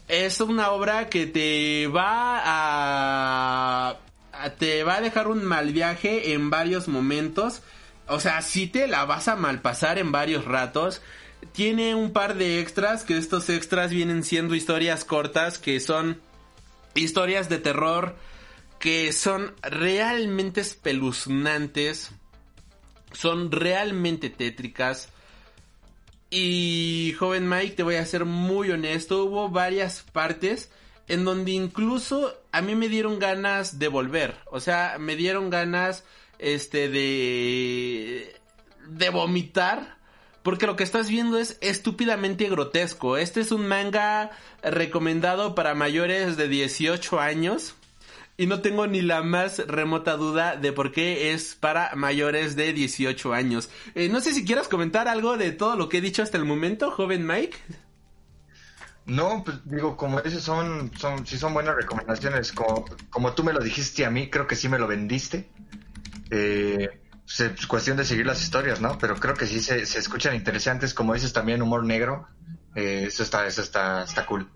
Es 0.08 0.40
una 0.40 0.70
obra 0.70 1.10
que 1.10 1.26
te 1.26 1.86
va 1.86 2.40
a, 2.42 3.98
te 4.58 4.82
va 4.82 4.94
a 4.94 5.00
dejar 5.02 5.28
un 5.28 5.44
mal 5.44 5.70
viaje 5.74 6.32
en 6.32 6.48
varios 6.48 6.88
momentos. 6.88 7.60
O 8.06 8.18
sea, 8.18 8.40
si 8.40 8.66
te 8.66 8.88
la 8.88 9.04
vas 9.04 9.28
a 9.28 9.36
malpasar 9.36 9.98
en 9.98 10.10
varios 10.12 10.46
ratos. 10.46 11.02
Tiene 11.52 11.94
un 11.94 12.14
par 12.14 12.36
de 12.36 12.58
extras, 12.58 13.04
que 13.04 13.18
estos 13.18 13.50
extras 13.50 13.90
vienen 13.90 14.24
siendo 14.24 14.54
historias 14.54 15.04
cortas, 15.04 15.58
que 15.58 15.78
son 15.78 16.22
historias 16.94 17.50
de 17.50 17.58
terror 17.58 18.16
que 18.80 19.12
son 19.12 19.54
realmente 19.62 20.62
espeluznantes, 20.62 22.10
son 23.12 23.52
realmente 23.52 24.30
tétricas. 24.30 25.10
Y 26.30 27.14
joven 27.18 27.48
Mike, 27.48 27.76
te 27.76 27.82
voy 27.82 27.96
a 27.96 28.06
ser 28.06 28.24
muy 28.24 28.70
honesto, 28.70 29.24
hubo 29.24 29.50
varias 29.50 30.02
partes 30.12 30.72
en 31.08 31.24
donde 31.24 31.52
incluso 31.52 32.34
a 32.52 32.62
mí 32.62 32.74
me 32.74 32.88
dieron 32.88 33.18
ganas 33.18 33.78
de 33.78 33.88
volver, 33.88 34.36
o 34.46 34.60
sea, 34.60 34.96
me 34.98 35.14
dieron 35.14 35.50
ganas 35.50 36.04
este 36.38 36.88
de 36.88 38.34
de 38.86 39.10
vomitar 39.10 39.98
porque 40.42 40.66
lo 40.66 40.76
que 40.76 40.84
estás 40.84 41.10
viendo 41.10 41.36
es 41.36 41.58
estúpidamente 41.60 42.48
grotesco. 42.48 43.18
Este 43.18 43.40
es 43.40 43.52
un 43.52 43.66
manga 43.68 44.30
recomendado 44.62 45.54
para 45.54 45.74
mayores 45.74 46.38
de 46.38 46.48
18 46.48 47.20
años 47.20 47.74
y 48.40 48.46
no 48.46 48.62
tengo 48.62 48.86
ni 48.86 49.02
la 49.02 49.22
más 49.22 49.58
remota 49.66 50.16
duda 50.16 50.56
de 50.56 50.72
por 50.72 50.92
qué 50.92 51.34
es 51.34 51.54
para 51.54 51.94
mayores 51.94 52.56
de 52.56 52.72
18 52.72 53.34
años. 53.34 53.68
Eh, 53.94 54.08
no 54.08 54.22
sé 54.22 54.32
si 54.32 54.46
quieras 54.46 54.66
comentar 54.66 55.08
algo 55.08 55.36
de 55.36 55.52
todo 55.52 55.76
lo 55.76 55.90
que 55.90 55.98
he 55.98 56.00
dicho 56.00 56.22
hasta 56.22 56.38
el 56.38 56.46
momento, 56.46 56.90
joven 56.90 57.26
Mike. 57.26 57.58
No, 59.04 59.44
pues 59.44 59.58
digo, 59.66 59.94
como 59.94 60.22
dices, 60.22 60.42
son, 60.42 60.90
son, 60.96 61.26
si 61.26 61.36
son 61.36 61.52
buenas 61.52 61.76
recomendaciones. 61.76 62.52
Como, 62.52 62.86
como 63.10 63.34
tú 63.34 63.44
me 63.44 63.52
lo 63.52 63.60
dijiste 63.60 64.06
a 64.06 64.10
mí, 64.10 64.30
creo 64.30 64.46
que 64.46 64.56
sí 64.56 64.70
me 64.70 64.78
lo 64.78 64.86
vendiste. 64.86 65.50
Eh, 66.30 66.88
es 67.26 67.66
cuestión 67.66 67.98
de 67.98 68.06
seguir 68.06 68.24
las 68.24 68.42
historias, 68.42 68.80
¿no? 68.80 68.96
Pero 68.96 69.16
creo 69.16 69.34
que 69.34 69.46
sí 69.46 69.60
se, 69.60 69.84
se 69.84 69.98
escuchan 69.98 70.34
interesantes, 70.34 70.94
como 70.94 71.12
dices 71.12 71.34
también 71.34 71.60
humor 71.60 71.84
negro. 71.84 72.26
Eh, 72.74 73.04
eso 73.08 73.22
está, 73.22 73.46
eso 73.46 73.60
está, 73.60 74.04
está 74.04 74.24
cool. 74.24 74.48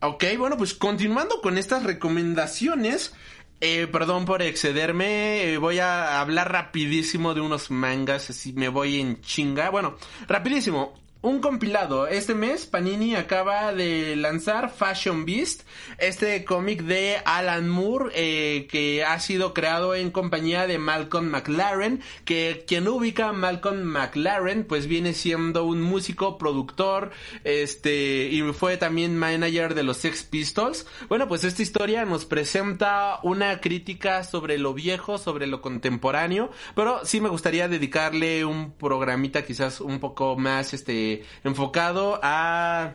Ok, 0.00 0.24
bueno, 0.38 0.56
pues 0.56 0.74
continuando 0.74 1.40
con 1.40 1.58
estas 1.58 1.82
recomendaciones, 1.82 3.14
eh, 3.60 3.88
perdón 3.90 4.26
por 4.26 4.42
excederme, 4.42 5.42
eh, 5.42 5.58
voy 5.58 5.80
a 5.80 6.20
hablar 6.20 6.52
rapidísimo 6.52 7.34
de 7.34 7.40
unos 7.40 7.72
mangas, 7.72 8.30
así 8.30 8.52
me 8.52 8.68
voy 8.68 9.00
en 9.00 9.20
chinga. 9.22 9.70
Bueno, 9.70 9.96
rapidísimo. 10.28 10.94
Un 11.20 11.40
compilado. 11.40 12.06
Este 12.06 12.32
mes 12.32 12.66
Panini 12.66 13.16
acaba 13.16 13.74
de 13.74 14.14
lanzar 14.14 14.70
Fashion 14.70 15.24
Beast, 15.24 15.62
este 15.98 16.44
cómic 16.44 16.82
de 16.82 17.16
Alan 17.24 17.68
Moore 17.68 18.12
eh, 18.14 18.68
que 18.70 19.02
ha 19.02 19.18
sido 19.18 19.52
creado 19.52 19.96
en 19.96 20.12
compañía 20.12 20.68
de 20.68 20.78
Malcolm 20.78 21.26
McLaren, 21.28 22.02
que 22.24 22.64
quien 22.68 22.86
ubica 22.86 23.32
Malcolm 23.32 23.82
McLaren 23.82 24.62
pues 24.62 24.86
viene 24.86 25.12
siendo 25.12 25.64
un 25.64 25.82
músico, 25.82 26.38
productor, 26.38 27.10
este 27.42 28.28
y 28.30 28.40
fue 28.52 28.76
también 28.76 29.18
manager 29.18 29.74
de 29.74 29.82
los 29.82 29.96
Sex 29.96 30.22
Pistols. 30.22 30.86
Bueno, 31.08 31.26
pues 31.26 31.42
esta 31.42 31.62
historia 31.62 32.04
nos 32.04 32.26
presenta 32.26 33.18
una 33.24 33.60
crítica 33.60 34.22
sobre 34.22 34.56
lo 34.56 34.72
viejo, 34.72 35.18
sobre 35.18 35.48
lo 35.48 35.62
contemporáneo, 35.62 36.52
pero 36.76 37.04
sí 37.04 37.20
me 37.20 37.28
gustaría 37.28 37.66
dedicarle 37.66 38.44
un 38.44 38.70
programita 38.70 39.44
quizás 39.44 39.80
un 39.80 39.98
poco 39.98 40.36
más 40.36 40.74
este 40.74 41.07
enfocado 41.44 42.18
a 42.22 42.94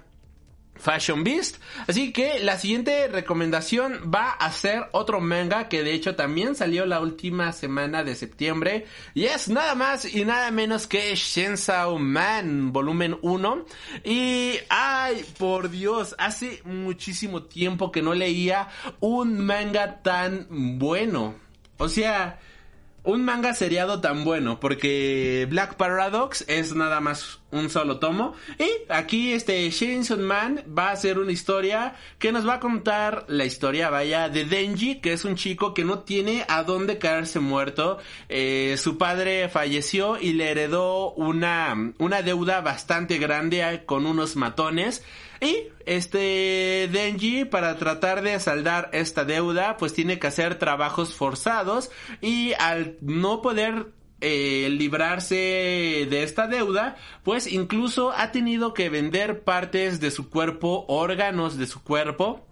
Fashion 0.75 1.23
Beast. 1.23 1.57
Así 1.87 2.11
que 2.11 2.39
la 2.39 2.57
siguiente 2.57 3.07
recomendación 3.07 4.11
va 4.13 4.31
a 4.31 4.51
ser 4.51 4.87
otro 4.91 5.21
manga 5.21 5.69
que 5.69 5.83
de 5.83 5.93
hecho 5.93 6.15
también 6.15 6.55
salió 6.55 6.85
la 6.85 6.99
última 6.99 7.51
semana 7.51 8.03
de 8.03 8.15
septiembre. 8.15 8.85
Y 9.13 9.25
es 9.25 9.49
nada 9.49 9.75
más 9.75 10.05
y 10.13 10.25
nada 10.25 10.51
menos 10.51 10.87
que 10.87 11.15
Shensao 11.15 11.99
Man, 11.99 12.73
volumen 12.73 13.17
1. 13.21 13.65
Y, 14.03 14.55
ay, 14.69 15.25
por 15.37 15.69
Dios, 15.69 16.15
hace 16.17 16.61
muchísimo 16.65 17.43
tiempo 17.43 17.91
que 17.91 18.01
no 18.01 18.13
leía 18.13 18.69
un 18.99 19.45
manga 19.45 20.01
tan 20.01 20.47
bueno. 20.79 21.35
O 21.77 21.87
sea, 21.87 22.39
un 23.03 23.23
manga 23.25 23.53
seriado 23.53 23.99
tan 24.01 24.23
bueno, 24.23 24.59
porque 24.59 25.45
Black 25.49 25.75
Paradox 25.75 26.45
es 26.47 26.73
nada 26.73 27.01
más 27.01 27.39
un 27.53 27.69
solo 27.69 27.99
tomo. 27.99 28.33
Y 28.59 28.69
aquí 28.89 29.31
este 29.31 29.69
Shinson 29.69 30.23
Man 30.23 30.63
va 30.77 30.89
a 30.89 30.91
hacer 30.91 31.19
una 31.19 31.31
historia 31.31 31.95
que 32.19 32.31
nos 32.31 32.47
va 32.47 32.55
a 32.55 32.59
contar 32.59 33.25
la 33.27 33.45
historia, 33.45 33.89
vaya, 33.89 34.27
de 34.27 34.45
Denji, 34.45 34.99
que 34.99 35.13
es 35.13 35.23
un 35.23 35.35
chico 35.35 35.73
que 35.73 35.85
no 35.85 35.99
tiene 35.99 36.45
a 36.49 36.63
dónde 36.63 36.97
caerse 36.97 37.39
muerto. 37.39 37.99
Eh, 38.27 38.75
su 38.77 38.97
padre 38.97 39.49
falleció 39.49 40.19
y 40.19 40.33
le 40.33 40.51
heredó 40.51 41.11
una, 41.13 41.93
una 41.99 42.21
deuda 42.21 42.61
bastante 42.61 43.17
grande 43.19 43.83
con 43.85 44.05
unos 44.05 44.35
matones. 44.35 45.03
Y 45.39 45.67
este 45.85 46.89
Denji 46.91 47.43
para 47.43 47.77
tratar 47.77 48.21
de 48.21 48.39
saldar 48.39 48.89
esta 48.93 49.25
deuda 49.25 49.75
pues 49.77 49.93
tiene 49.93 50.17
que 50.17 50.27
hacer 50.27 50.57
trabajos 50.57 51.13
forzados 51.13 51.91
y 52.21 52.53
al 52.53 52.97
no 53.01 53.41
poder 53.41 53.87
eh, 54.23 54.69
librarse 54.69 56.07
de 56.09 56.23
esta 56.23 56.47
deuda, 56.47 56.95
pues 57.23 57.45
incluso 57.45 58.13
ha 58.13 58.31
tenido 58.31 58.73
que 58.73 58.89
vender 58.89 59.43
partes 59.43 59.99
de 59.99 60.11
su 60.11 60.29
cuerpo, 60.29 60.85
órganos 60.87 61.57
de 61.57 61.67
su 61.67 61.83
cuerpo, 61.83 62.45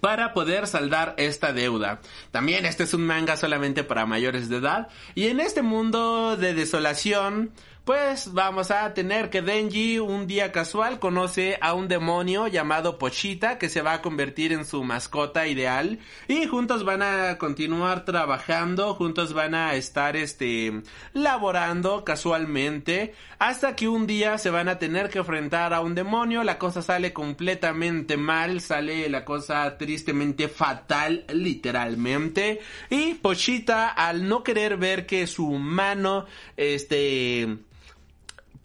para 0.00 0.32
poder 0.32 0.66
saldar 0.66 1.14
esta 1.18 1.52
deuda. 1.52 2.00
También 2.30 2.64
este 2.64 2.84
es 2.84 2.94
un 2.94 3.06
manga 3.06 3.36
solamente 3.36 3.84
para 3.84 4.06
mayores 4.06 4.48
de 4.48 4.56
edad. 4.56 4.88
Y 5.14 5.26
en 5.26 5.38
este 5.40 5.62
mundo 5.62 6.36
de 6.36 6.54
desolación, 6.54 7.52
pues 7.86 8.32
vamos 8.32 8.72
a 8.72 8.92
tener 8.94 9.30
que 9.30 9.42
Denji 9.42 10.00
un 10.00 10.26
día 10.26 10.50
casual 10.50 10.98
conoce 10.98 11.56
a 11.60 11.72
un 11.72 11.86
demonio 11.86 12.48
llamado 12.48 12.98
Pochita 12.98 13.58
que 13.58 13.68
se 13.68 13.80
va 13.80 13.92
a 13.92 14.02
convertir 14.02 14.52
en 14.52 14.64
su 14.64 14.82
mascota 14.82 15.46
ideal. 15.46 16.00
Y 16.26 16.46
juntos 16.46 16.84
van 16.84 17.02
a 17.02 17.38
continuar 17.38 18.04
trabajando, 18.04 18.92
juntos 18.94 19.34
van 19.34 19.54
a 19.54 19.76
estar 19.76 20.16
este 20.16 20.82
laborando 21.12 22.04
casualmente 22.04 23.14
hasta 23.38 23.76
que 23.76 23.86
un 23.86 24.08
día 24.08 24.36
se 24.38 24.50
van 24.50 24.68
a 24.68 24.80
tener 24.80 25.08
que 25.08 25.18
enfrentar 25.18 25.72
a 25.72 25.80
un 25.80 25.94
demonio, 25.94 26.42
la 26.42 26.58
cosa 26.58 26.82
sale 26.82 27.12
completamente 27.12 28.16
mal, 28.16 28.62
sale 28.62 29.08
la 29.08 29.24
cosa 29.24 29.78
tristemente 29.78 30.48
fatal 30.48 31.24
literalmente. 31.32 32.58
Y 32.90 33.14
Pochita 33.14 33.90
al 33.90 34.26
no 34.26 34.42
querer 34.42 34.76
ver 34.76 35.06
que 35.06 35.28
su 35.28 35.52
mano 35.52 36.26
este 36.56 37.58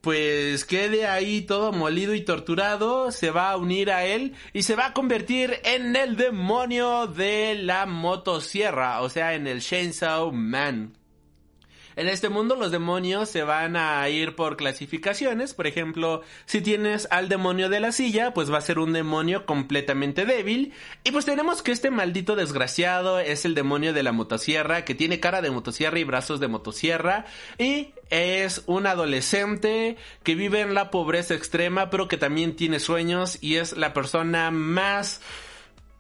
pues 0.01 0.65
quede 0.65 1.07
ahí 1.07 1.41
todo 1.41 1.71
molido 1.71 2.13
y 2.13 2.21
torturado, 2.21 3.11
se 3.11 3.31
va 3.31 3.51
a 3.51 3.57
unir 3.57 3.91
a 3.91 4.05
él 4.05 4.33
y 4.51 4.63
se 4.63 4.75
va 4.75 4.87
a 4.87 4.93
convertir 4.93 5.59
en 5.63 5.95
el 5.95 6.17
demonio 6.17 7.07
de 7.07 7.55
la 7.55 7.85
motosierra, 7.85 9.01
o 9.01 9.09
sea, 9.09 9.35
en 9.35 9.47
el 9.47 9.61
Chainsaw 9.61 10.31
Man. 10.31 10.93
En 11.95 12.07
este 12.07 12.29
mundo 12.29 12.55
los 12.55 12.71
demonios 12.71 13.29
se 13.29 13.43
van 13.43 13.75
a 13.75 14.07
ir 14.09 14.35
por 14.35 14.57
clasificaciones. 14.57 15.53
Por 15.53 15.67
ejemplo, 15.67 16.21
si 16.45 16.61
tienes 16.61 17.07
al 17.11 17.29
demonio 17.29 17.69
de 17.69 17.79
la 17.79 17.91
silla, 17.91 18.33
pues 18.33 18.51
va 18.51 18.57
a 18.57 18.61
ser 18.61 18.79
un 18.79 18.93
demonio 18.93 19.45
completamente 19.45 20.25
débil. 20.25 20.73
Y 21.03 21.11
pues 21.11 21.25
tenemos 21.25 21.61
que 21.61 21.71
este 21.71 21.91
maldito 21.91 22.35
desgraciado 22.35 23.19
es 23.19 23.45
el 23.45 23.55
demonio 23.55 23.93
de 23.93 24.03
la 24.03 24.11
motosierra, 24.11 24.85
que 24.85 24.95
tiene 24.95 25.19
cara 25.19 25.41
de 25.41 25.51
motosierra 25.51 25.99
y 25.99 26.03
brazos 26.03 26.39
de 26.39 26.47
motosierra. 26.47 27.25
Y 27.57 27.93
es 28.09 28.63
un 28.67 28.87
adolescente 28.87 29.97
que 30.23 30.35
vive 30.35 30.61
en 30.61 30.73
la 30.73 30.91
pobreza 30.91 31.33
extrema, 31.33 31.89
pero 31.89 32.07
que 32.07 32.17
también 32.17 32.55
tiene 32.55 32.79
sueños 32.79 33.37
y 33.41 33.55
es 33.55 33.75
la 33.77 33.93
persona 33.93 34.51
más 34.51 35.21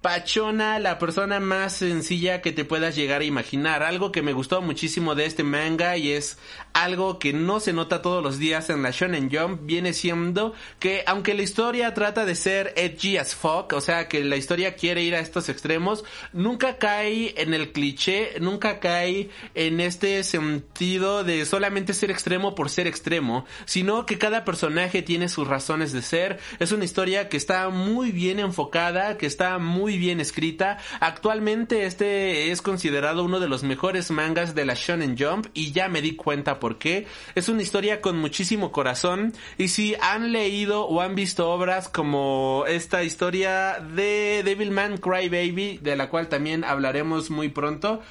Pachona, 0.01 0.79
la 0.79 0.97
persona 0.97 1.39
más 1.39 1.73
sencilla 1.73 2.41
que 2.41 2.51
te 2.51 2.65
puedas 2.65 2.95
llegar 2.95 3.21
a 3.21 3.25
imaginar. 3.25 3.83
Algo 3.83 4.11
que 4.11 4.23
me 4.23 4.33
gustó 4.33 4.59
muchísimo 4.59 5.13
de 5.13 5.27
este 5.27 5.43
manga 5.43 5.95
y 5.95 6.11
es 6.11 6.39
algo 6.73 7.19
que 7.19 7.33
no 7.33 7.59
se 7.59 7.71
nota 7.71 8.01
todos 8.01 8.23
los 8.23 8.39
días 8.39 8.71
en 8.71 8.81
la 8.81 8.89
Shonen 8.89 9.29
Jump 9.31 9.59
viene 9.63 9.93
siendo 9.93 10.53
que 10.79 11.03
aunque 11.05 11.35
la 11.35 11.43
historia 11.43 11.93
trata 11.93 12.25
de 12.25 12.33
ser 12.33 12.73
edgy 12.77 13.17
as 13.17 13.35
fuck, 13.35 13.73
o 13.73 13.81
sea 13.81 14.07
que 14.07 14.23
la 14.23 14.37
historia 14.37 14.73
quiere 14.73 15.03
ir 15.03 15.13
a 15.13 15.19
estos 15.19 15.49
extremos, 15.49 16.03
nunca 16.33 16.79
cae 16.79 17.35
en 17.39 17.53
el 17.53 17.71
cliché, 17.71 18.39
nunca 18.39 18.79
cae 18.79 19.29
en 19.53 19.79
este 19.79 20.23
sentido 20.23 21.23
de 21.23 21.45
solamente 21.45 21.93
ser 21.93 22.09
extremo 22.09 22.55
por 22.55 22.71
ser 22.71 22.87
extremo, 22.87 23.45
sino 23.65 24.07
que 24.07 24.17
cada 24.17 24.45
personaje 24.45 25.03
tiene 25.03 25.29
sus 25.29 25.47
razones 25.47 25.93
de 25.93 26.01
ser. 26.01 26.39
Es 26.57 26.71
una 26.71 26.85
historia 26.85 27.29
que 27.29 27.37
está 27.37 27.69
muy 27.69 28.11
bien 28.11 28.39
enfocada, 28.39 29.19
que 29.19 29.27
está 29.27 29.59
muy 29.59 29.90
bien 29.97 30.19
escrita. 30.19 30.77
Actualmente 30.99 31.85
este 31.85 32.51
es 32.51 32.61
considerado 32.61 33.23
uno 33.23 33.39
de 33.39 33.47
los 33.47 33.63
mejores 33.63 34.11
mangas 34.11 34.55
de 34.55 34.65
la 34.65 34.73
Shonen 34.73 35.17
Jump 35.17 35.47
y 35.53 35.71
ya 35.71 35.89
me 35.89 36.01
di 36.01 36.15
cuenta 36.15 36.59
por 36.59 36.77
qué. 36.77 37.07
Es 37.35 37.49
una 37.49 37.61
historia 37.61 38.01
con 38.01 38.17
muchísimo 38.17 38.71
corazón 38.71 39.33
y 39.57 39.69
si 39.69 39.95
han 40.01 40.31
leído 40.31 40.85
o 40.85 41.01
han 41.01 41.15
visto 41.15 41.49
obras 41.49 41.89
como 41.89 42.65
esta 42.67 43.03
historia 43.03 43.79
de 43.79 44.41
Devilman 44.43 44.97
Crybaby, 44.97 45.79
de 45.79 45.95
la 45.95 46.09
cual 46.09 46.29
también 46.29 46.63
hablaremos 46.63 47.29
muy 47.29 47.49
pronto, 47.49 48.01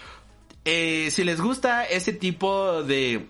eh, 0.65 1.09
si 1.11 1.25
les 1.25 1.41
gusta 1.41 1.85
ese 1.85 2.13
tipo 2.13 2.83
de 2.83 3.27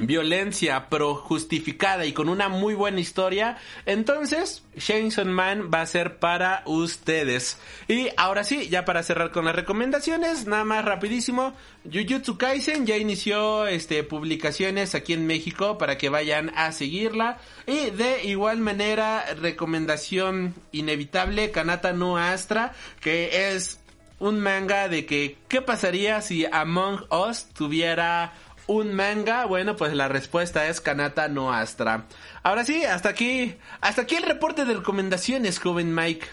violencia 0.00 0.86
pero 0.88 1.14
justificada 1.14 2.06
y 2.06 2.12
con 2.12 2.28
una 2.28 2.48
muy 2.48 2.74
buena 2.74 3.00
historia, 3.00 3.58
entonces 3.86 4.62
Chainsaw 4.78 5.26
Man 5.26 5.70
va 5.72 5.82
a 5.82 5.86
ser 5.86 6.18
para 6.18 6.62
ustedes. 6.66 7.58
Y 7.88 8.08
ahora 8.16 8.44
sí, 8.44 8.68
ya 8.68 8.84
para 8.84 9.02
cerrar 9.02 9.30
con 9.30 9.44
las 9.44 9.54
recomendaciones, 9.54 10.46
nada 10.46 10.64
más 10.64 10.84
rapidísimo, 10.84 11.54
Jujutsu 11.90 12.36
Kaisen 12.38 12.86
ya 12.86 12.96
inició 12.96 13.66
este 13.66 14.02
publicaciones 14.04 14.94
aquí 14.94 15.12
en 15.12 15.26
México 15.26 15.78
para 15.78 15.98
que 15.98 16.08
vayan 16.08 16.52
a 16.56 16.72
seguirla 16.72 17.38
y 17.66 17.90
de 17.90 18.24
igual 18.24 18.58
manera 18.58 19.24
recomendación 19.40 20.54
inevitable 20.72 21.50
Kanata 21.50 21.92
no 21.92 22.18
Astra, 22.18 22.72
que 23.00 23.52
es 23.54 23.80
un 24.20 24.38
manga 24.38 24.88
de 24.88 25.06
que 25.06 25.38
qué 25.48 25.62
pasaría 25.62 26.20
si 26.20 26.44
Among 26.44 27.06
Us 27.10 27.46
tuviera 27.54 28.34
un 28.70 28.94
manga? 28.94 29.46
Bueno, 29.46 29.74
pues 29.74 29.94
la 29.94 30.06
respuesta 30.06 30.68
es 30.68 30.80
Kanata 30.80 31.26
no 31.28 31.52
Astra. 31.52 32.04
Ahora 32.44 32.64
sí, 32.64 32.84
hasta 32.84 33.08
aquí, 33.08 33.56
hasta 33.80 34.02
aquí 34.02 34.14
el 34.14 34.22
reporte 34.22 34.64
de 34.64 34.74
recomendaciones, 34.74 35.58
joven 35.58 35.92
Mike. 35.92 36.26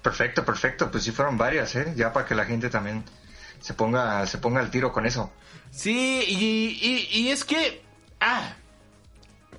Perfecto, 0.00 0.44
perfecto. 0.44 0.90
Pues 0.90 1.04
sí 1.04 1.12
fueron 1.12 1.36
varias, 1.36 1.76
¿eh? 1.76 1.92
Ya 1.94 2.12
para 2.12 2.26
que 2.26 2.34
la 2.34 2.46
gente 2.46 2.70
también 2.70 3.04
se 3.60 3.74
ponga, 3.74 4.26
se 4.26 4.38
ponga 4.38 4.60
al 4.60 4.70
tiro 4.70 4.92
con 4.92 5.04
eso. 5.04 5.30
Sí, 5.70 6.24
y, 6.26 7.08
y, 7.10 7.28
es 7.28 7.44
que... 7.44 7.82
Ah, 8.18 8.54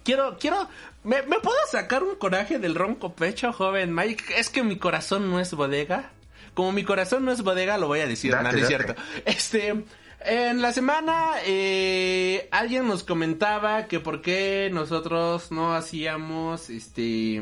quiero, 0.03 0.37
quiero... 0.39 0.67
¿me, 1.03 1.21
¿Me 1.21 1.39
puedo 1.39 1.57
sacar 1.71 2.01
un 2.01 2.15
coraje 2.15 2.57
del 2.57 2.75
ronco 2.75 3.13
pecho, 3.13 3.53
joven 3.53 3.93
Mike? 3.93 4.39
Es 4.39 4.49
que 4.49 4.63
mi 4.63 4.77
corazón 4.77 5.29
no 5.29 5.39
es 5.39 5.53
bodega. 5.53 6.09
Como 6.55 6.71
mi 6.71 6.83
corazón 6.83 7.23
no 7.23 7.31
es 7.31 7.41
bodega, 7.43 7.77
lo 7.77 7.87
voy 7.87 7.99
a 7.99 8.07
decir, 8.07 8.35
no, 8.35 8.49
es 8.49 8.67
cierto. 8.67 8.95
Este... 9.25 9.85
En 10.25 10.61
la 10.61 10.71
semana 10.71 11.33
eh, 11.45 12.47
alguien 12.51 12.87
nos 12.87 13.03
comentaba 13.03 13.87
que 13.87 13.99
por 13.99 14.21
qué 14.21 14.69
nosotros 14.71 15.51
no 15.51 15.73
hacíamos 15.73 16.69
este 16.69 17.41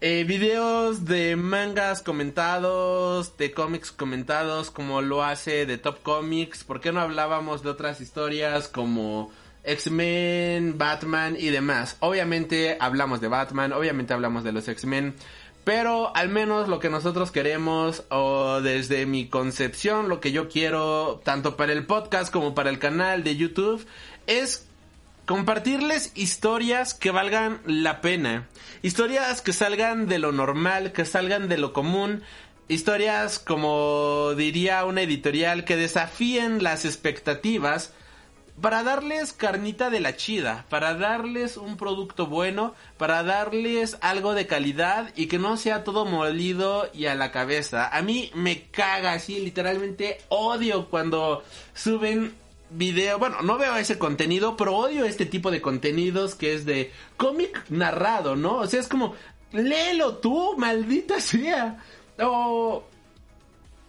eh, 0.00 0.24
videos 0.24 1.04
de 1.04 1.36
mangas 1.36 2.00
comentados, 2.02 3.36
de 3.36 3.52
cómics 3.52 3.92
comentados, 3.92 4.70
como 4.70 5.02
lo 5.02 5.22
hace 5.22 5.66
de 5.66 5.76
Top 5.76 6.02
Comics. 6.02 6.64
¿Por 6.64 6.80
qué 6.80 6.90
no 6.90 7.00
hablábamos 7.00 7.62
de 7.62 7.68
otras 7.68 8.00
historias 8.00 8.68
como 8.68 9.30
X-Men, 9.64 10.78
Batman 10.78 11.36
y 11.38 11.50
demás? 11.50 11.98
Obviamente 12.00 12.78
hablamos 12.80 13.20
de 13.20 13.28
Batman, 13.28 13.74
obviamente 13.74 14.14
hablamos 14.14 14.42
de 14.42 14.52
los 14.52 14.68
X-Men. 14.68 15.14
Pero 15.68 16.16
al 16.16 16.30
menos 16.30 16.66
lo 16.66 16.78
que 16.78 16.88
nosotros 16.88 17.30
queremos, 17.30 18.04
o 18.08 18.62
desde 18.62 19.04
mi 19.04 19.28
concepción, 19.28 20.08
lo 20.08 20.18
que 20.18 20.32
yo 20.32 20.48
quiero, 20.48 21.20
tanto 21.24 21.58
para 21.58 21.74
el 21.74 21.84
podcast 21.84 22.32
como 22.32 22.54
para 22.54 22.70
el 22.70 22.78
canal 22.78 23.22
de 23.22 23.36
YouTube, 23.36 23.86
es 24.26 24.66
compartirles 25.26 26.12
historias 26.14 26.94
que 26.94 27.10
valgan 27.10 27.60
la 27.66 28.00
pena. 28.00 28.48
Historias 28.80 29.42
que 29.42 29.52
salgan 29.52 30.08
de 30.08 30.18
lo 30.18 30.32
normal, 30.32 30.92
que 30.92 31.04
salgan 31.04 31.50
de 31.50 31.58
lo 31.58 31.74
común. 31.74 32.22
Historias, 32.68 33.38
como 33.38 34.32
diría 34.38 34.86
una 34.86 35.02
editorial, 35.02 35.66
que 35.66 35.76
desafíen 35.76 36.62
las 36.62 36.86
expectativas 36.86 37.92
para 38.60 38.82
darles 38.82 39.32
carnita 39.32 39.90
de 39.90 40.00
la 40.00 40.16
chida, 40.16 40.64
para 40.68 40.94
darles 40.94 41.56
un 41.56 41.76
producto 41.76 42.26
bueno, 42.26 42.74
para 42.96 43.22
darles 43.22 43.96
algo 44.00 44.34
de 44.34 44.46
calidad 44.46 45.12
y 45.14 45.26
que 45.26 45.38
no 45.38 45.56
sea 45.56 45.84
todo 45.84 46.04
molido 46.04 46.88
y 46.92 47.06
a 47.06 47.14
la 47.14 47.30
cabeza. 47.30 47.88
A 47.88 48.02
mí 48.02 48.30
me 48.34 48.62
caga 48.62 49.12
así, 49.12 49.38
literalmente 49.38 50.18
odio 50.28 50.88
cuando 50.88 51.44
suben 51.74 52.34
video, 52.70 53.18
bueno, 53.18 53.42
no 53.42 53.58
veo 53.58 53.76
ese 53.76 53.98
contenido, 53.98 54.56
pero 54.56 54.76
odio 54.76 55.04
este 55.04 55.24
tipo 55.24 55.50
de 55.50 55.60
contenidos 55.60 56.34
que 56.34 56.54
es 56.54 56.64
de 56.64 56.92
cómic 57.16 57.64
narrado, 57.70 58.34
¿no? 58.36 58.56
O 58.56 58.66
sea, 58.66 58.80
es 58.80 58.88
como, 58.88 59.14
léelo 59.52 60.16
tú, 60.16 60.56
maldita 60.58 61.20
sea. 61.20 61.82
O 62.20 62.82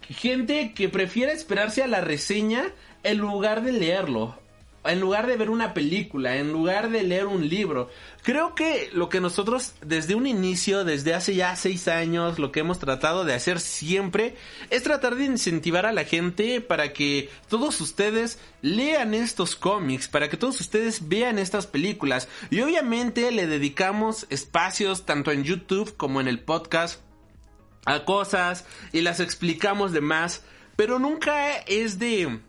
gente 0.08 0.72
que 0.74 0.88
prefiere 0.88 1.32
esperarse 1.32 1.82
a 1.82 1.88
la 1.88 2.00
reseña 2.00 2.64
en 3.02 3.18
lugar 3.18 3.62
de 3.62 3.72
leerlo 3.72 4.40
en 4.84 5.00
lugar 5.00 5.26
de 5.26 5.36
ver 5.36 5.50
una 5.50 5.74
película, 5.74 6.36
en 6.36 6.52
lugar 6.52 6.90
de 6.90 7.02
leer 7.02 7.26
un 7.26 7.48
libro. 7.48 7.90
Creo 8.22 8.54
que 8.54 8.90
lo 8.92 9.08
que 9.08 9.20
nosotros 9.20 9.74
desde 9.82 10.14
un 10.14 10.26
inicio, 10.26 10.84
desde 10.84 11.14
hace 11.14 11.34
ya 11.34 11.54
seis 11.56 11.86
años, 11.88 12.38
lo 12.38 12.50
que 12.50 12.60
hemos 12.60 12.78
tratado 12.78 13.24
de 13.24 13.34
hacer 13.34 13.60
siempre 13.60 14.36
es 14.70 14.82
tratar 14.82 15.16
de 15.16 15.24
incentivar 15.24 15.84
a 15.84 15.92
la 15.92 16.04
gente 16.04 16.60
para 16.60 16.92
que 16.92 17.28
todos 17.48 17.80
ustedes 17.80 18.38
lean 18.62 19.12
estos 19.12 19.54
cómics, 19.54 20.08
para 20.08 20.28
que 20.30 20.36
todos 20.36 20.60
ustedes 20.60 21.08
vean 21.08 21.38
estas 21.38 21.66
películas. 21.66 22.28
Y 22.50 22.60
obviamente 22.60 23.30
le 23.32 23.46
dedicamos 23.46 24.26
espacios 24.30 25.04
tanto 25.04 25.30
en 25.30 25.44
YouTube 25.44 25.96
como 25.96 26.20
en 26.20 26.28
el 26.28 26.40
podcast 26.40 27.00
a 27.84 28.04
cosas 28.04 28.66
y 28.92 29.00
las 29.00 29.20
explicamos 29.20 29.92
de 29.92 30.00
más, 30.00 30.42
pero 30.76 30.98
nunca 30.98 31.56
es 31.56 31.98
de 31.98 32.40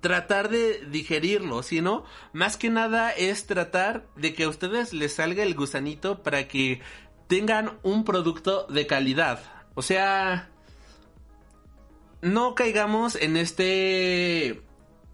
tratar 0.00 0.48
de 0.48 0.84
digerirlo, 0.86 1.62
sino 1.62 2.04
más 2.32 2.56
que 2.56 2.70
nada 2.70 3.10
es 3.10 3.46
tratar 3.46 4.06
de 4.16 4.34
que 4.34 4.44
a 4.44 4.48
ustedes 4.48 4.92
les 4.92 5.14
salga 5.14 5.42
el 5.42 5.54
gusanito 5.54 6.22
para 6.22 6.48
que 6.48 6.80
tengan 7.26 7.78
un 7.82 8.04
producto 8.04 8.66
de 8.66 8.86
calidad. 8.86 9.40
O 9.74 9.82
sea, 9.82 10.50
no 12.22 12.54
caigamos 12.54 13.14
en 13.14 13.36
este 13.36 14.62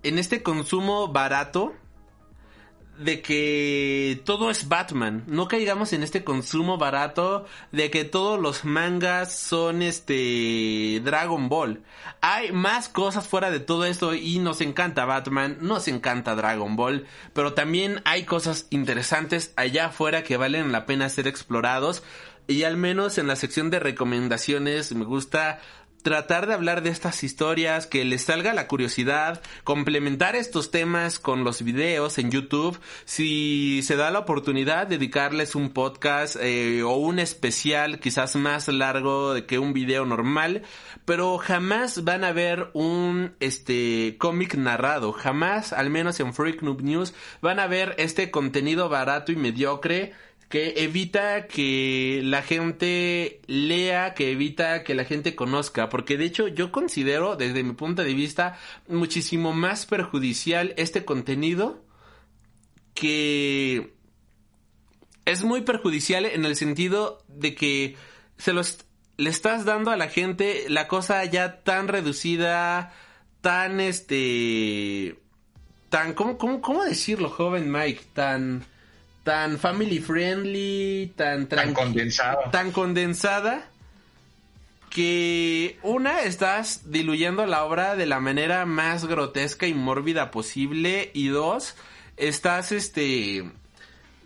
en 0.02 0.18
este 0.18 0.42
consumo 0.42 1.08
barato 1.08 1.74
de 2.98 3.20
que 3.20 4.20
todo 4.24 4.50
es 4.50 4.68
Batman. 4.68 5.24
No 5.26 5.48
caigamos 5.48 5.92
en 5.92 6.02
este 6.02 6.24
consumo 6.24 6.78
barato 6.78 7.46
de 7.72 7.90
que 7.90 8.04
todos 8.04 8.40
los 8.40 8.64
mangas 8.64 9.36
son 9.36 9.82
este 9.82 11.00
Dragon 11.04 11.48
Ball. 11.48 11.82
Hay 12.20 12.52
más 12.52 12.88
cosas 12.88 13.26
fuera 13.28 13.50
de 13.50 13.60
todo 13.60 13.84
esto 13.84 14.14
y 14.14 14.38
nos 14.38 14.60
encanta 14.60 15.04
Batman, 15.04 15.58
nos 15.60 15.88
encanta 15.88 16.34
Dragon 16.34 16.76
Ball, 16.76 17.06
pero 17.32 17.54
también 17.54 18.02
hay 18.04 18.24
cosas 18.24 18.66
interesantes 18.70 19.52
allá 19.56 19.86
afuera 19.86 20.22
que 20.22 20.36
valen 20.36 20.72
la 20.72 20.86
pena 20.86 21.08
ser 21.08 21.28
explorados. 21.28 22.02
Y 22.48 22.62
al 22.62 22.76
menos 22.76 23.18
en 23.18 23.26
la 23.26 23.34
sección 23.34 23.70
de 23.70 23.80
recomendaciones 23.80 24.94
me 24.94 25.04
gusta 25.04 25.60
tratar 26.06 26.46
de 26.46 26.54
hablar 26.54 26.84
de 26.84 26.90
estas 26.90 27.24
historias, 27.24 27.88
que 27.88 28.04
les 28.04 28.22
salga 28.22 28.54
la 28.54 28.68
curiosidad, 28.68 29.42
complementar 29.64 30.36
estos 30.36 30.70
temas 30.70 31.18
con 31.18 31.42
los 31.42 31.62
videos 31.62 32.18
en 32.18 32.30
YouTube, 32.30 32.78
si 33.04 33.82
se 33.82 33.96
da 33.96 34.12
la 34.12 34.20
oportunidad, 34.20 34.86
dedicarles 34.86 35.56
un 35.56 35.70
podcast 35.70 36.36
eh, 36.40 36.84
o 36.84 36.94
un 36.94 37.18
especial 37.18 37.98
quizás 37.98 38.36
más 38.36 38.68
largo 38.68 39.34
que 39.48 39.58
un 39.58 39.72
video 39.72 40.06
normal, 40.06 40.62
pero 41.06 41.38
jamás 41.38 42.04
van 42.04 42.22
a 42.22 42.30
ver 42.30 42.70
un 42.72 43.34
este 43.40 44.14
cómic 44.16 44.54
narrado, 44.54 45.12
jamás, 45.12 45.72
al 45.72 45.90
menos 45.90 46.20
en 46.20 46.32
Freak 46.32 46.62
Noob 46.62 46.82
News, 46.82 47.14
van 47.42 47.58
a 47.58 47.66
ver 47.66 47.96
este 47.98 48.30
contenido 48.30 48.88
barato 48.88 49.32
y 49.32 49.36
mediocre 49.36 50.12
que 50.48 50.84
evita 50.84 51.48
que 51.48 52.20
la 52.24 52.42
gente 52.42 53.40
lea, 53.46 54.14
que 54.14 54.30
evita 54.30 54.84
que 54.84 54.94
la 54.94 55.04
gente 55.04 55.34
conozca, 55.34 55.88
porque 55.88 56.16
de 56.16 56.26
hecho 56.26 56.48
yo 56.48 56.70
considero 56.70 57.36
desde 57.36 57.64
mi 57.64 57.72
punto 57.72 58.04
de 58.04 58.14
vista 58.14 58.58
muchísimo 58.88 59.52
más 59.52 59.86
perjudicial 59.86 60.72
este 60.76 61.04
contenido 61.04 61.84
que 62.94 63.94
es 65.24 65.42
muy 65.42 65.62
perjudicial 65.62 66.24
en 66.24 66.44
el 66.44 66.56
sentido 66.56 67.22
de 67.28 67.54
que 67.54 67.96
se 68.38 68.52
los 68.52 68.78
le 69.16 69.30
estás 69.30 69.64
dando 69.64 69.90
a 69.90 69.96
la 69.96 70.08
gente 70.08 70.66
la 70.68 70.88
cosa 70.88 71.24
ya 71.24 71.62
tan 71.62 71.88
reducida, 71.88 72.92
tan 73.40 73.80
este 73.80 75.18
tan 75.88 76.14
cómo 76.14 76.38
cómo 76.38 76.60
cómo 76.60 76.84
decirlo, 76.84 77.30
joven 77.30 77.70
Mike, 77.72 78.02
tan 78.12 78.64
tan 79.26 79.58
family 79.58 79.98
friendly, 79.98 81.12
tan, 81.16 81.48
tan 81.48 81.74
condensada. 81.74 82.48
Tan 82.52 82.70
condensada 82.70 83.68
que 84.88 85.80
una 85.82 86.22
estás 86.22 86.92
diluyendo 86.92 87.44
la 87.44 87.64
obra 87.64 87.96
de 87.96 88.06
la 88.06 88.20
manera 88.20 88.64
más 88.66 89.04
grotesca 89.04 89.66
y 89.66 89.74
mórbida 89.74 90.30
posible 90.30 91.10
y 91.12 91.26
dos 91.26 91.74
estás 92.16 92.70
este 92.70 93.50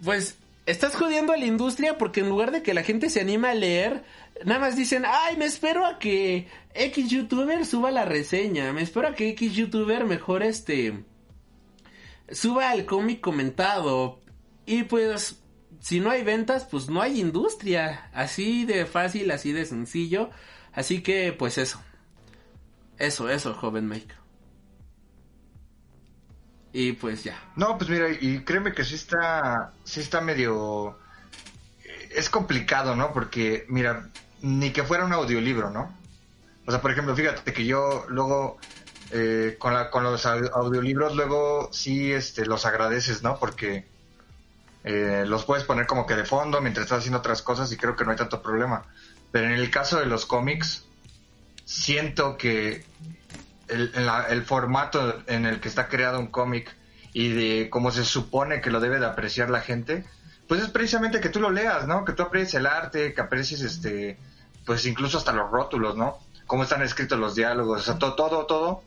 pues 0.05 0.37
estás 0.67 0.95
jodiendo 0.97 1.33
a 1.33 1.39
la 1.39 1.47
industria 1.47 1.97
porque 1.97 2.21
en 2.21 2.29
lugar 2.29 2.51
de 2.51 2.63
que 2.63 2.75
la 2.75 2.83
gente 2.83 3.09
se 3.09 3.23
anime 3.23 3.49
a 3.49 3.55
leer 3.55 4.05
nada 4.45 4.61
más 4.61 4.77
dicen 4.77 5.05
ay 5.07 5.39
me 5.39 5.47
espero 5.47 5.87
a 5.87 5.99
que 5.99 6.47
X 6.75 7.09
youtuber 7.09 7.65
suba 7.65 7.91
la 7.91 8.05
reseña 8.05 8.71
me 8.75 8.83
espero 8.83 9.09
a 9.09 9.15
que 9.15 9.31
X 9.31 9.55
youtuber 9.55 10.05
mejor 10.05 10.43
este 10.43 11.03
suba 12.31 12.75
el 12.75 12.85
cómic 12.85 13.21
comentado 13.21 14.21
y 14.67 14.85
pues, 14.85 15.41
si 15.81 16.01
no 16.01 16.11
hay 16.11 16.23
ventas, 16.23 16.67
pues 16.71 16.89
no 16.89 17.03
hay 17.03 17.21
industria. 17.21 18.11
Así 18.13 18.65
de 18.65 18.87
fácil, 18.87 19.31
así 19.31 19.53
de 19.53 19.65
sencillo. 19.65 20.31
Así 20.73 21.03
que, 21.03 21.33
pues 21.33 21.59
eso. 21.59 21.83
Eso, 22.99 23.29
eso, 23.29 23.55
joven 23.55 23.89
Mike. 23.89 24.15
Y 26.73 26.93
pues 26.93 27.25
ya. 27.25 27.43
No, 27.57 27.77
pues 27.79 27.91
mira, 27.91 28.09
y 28.11 28.45
créeme 28.45 28.73
que 28.73 28.85
sí 28.85 28.95
está, 28.95 29.73
sí 29.85 30.01
está 30.01 30.21
medio... 30.21 30.99
Es 32.11 32.29
complicado, 32.29 32.95
¿no? 32.95 33.13
Porque, 33.13 33.65
mira, 33.69 34.11
ni 34.43 34.71
que 34.71 34.83
fuera 34.85 35.05
un 35.05 35.13
audiolibro, 35.13 35.71
¿no? 35.71 35.95
O 36.67 36.71
sea, 36.71 36.81
por 36.81 36.91
ejemplo, 36.91 37.17
fíjate 37.17 37.53
que 37.53 37.65
yo 37.65 38.05
luego 38.09 38.59
eh, 39.13 39.57
con, 39.59 39.75
la, 39.75 39.91
con 39.91 40.05
los 40.05 40.25
audiolibros 40.27 41.17
luego 41.17 41.69
sí 41.73 42.13
este, 42.13 42.47
los 42.47 42.67
agradeces, 42.67 43.23
¿no? 43.23 43.39
Porque 43.39 43.87
eh, 44.83 45.25
los 45.27 45.45
puedes 45.45 45.65
poner 45.65 45.87
como 45.87 46.07
que 46.07 46.15
de 46.15 46.25
fondo 46.25 46.61
mientras 46.61 46.85
estás 46.85 47.01
haciendo 47.01 47.19
otras 47.19 47.43
cosas 47.43 47.71
y 47.73 47.77
creo 47.77 47.97
que 47.97 48.05
no 48.05 48.13
hay 48.13 48.17
tanto 48.17 48.43
problema. 48.43 48.85
Pero 49.31 49.47
en 49.47 49.53
el 49.53 49.71
caso 49.71 49.99
de 49.99 50.07
los 50.07 50.27
cómics, 50.27 50.85
siento 51.65 52.37
que 52.37 52.85
el, 53.69 54.43
formato 54.43 55.23
en 55.27 55.47
el 55.47 55.61
que 55.61 55.69
está 55.69 55.89
creado 55.89 56.19
un 56.19 56.27
cómic 56.27 56.75
y 57.13 57.29
de 57.29 57.71
cómo 57.71 57.93
se 57.93 58.05
supone 58.05 58.61
que 58.61 58.71
lo 58.71 58.81
debe 58.81 58.99
de 58.99 59.07
apreciar 59.07 59.51
la 59.51 59.61
gente, 59.61 60.05
pues 60.49 60.63
es 60.63 60.69
precisamente 60.71 61.21
que 61.21 61.29
tú 61.29 61.41
lo 61.41 61.51
leas, 61.51 61.87
¿no? 61.87 62.05
Que 62.05 62.13
tú 62.13 62.25
aprecies 62.25 62.55
el 62.55 62.67
arte, 62.67 63.15
que 63.15 63.21
aprecies 63.21 63.61
este, 63.61 64.19
pues 64.67 64.85
incluso 64.87 65.19
hasta 65.19 65.33
los 65.33 65.51
rótulos, 65.51 65.97
¿no? 65.97 66.19
Cómo 66.47 66.65
están 66.65 66.83
escritos 66.83 67.19
los 67.19 67.37
diálogos, 67.37 67.83
o 67.83 67.85
sea, 67.85 67.99
todo, 67.99 68.15
todo, 68.15 68.47
todo. 68.47 68.83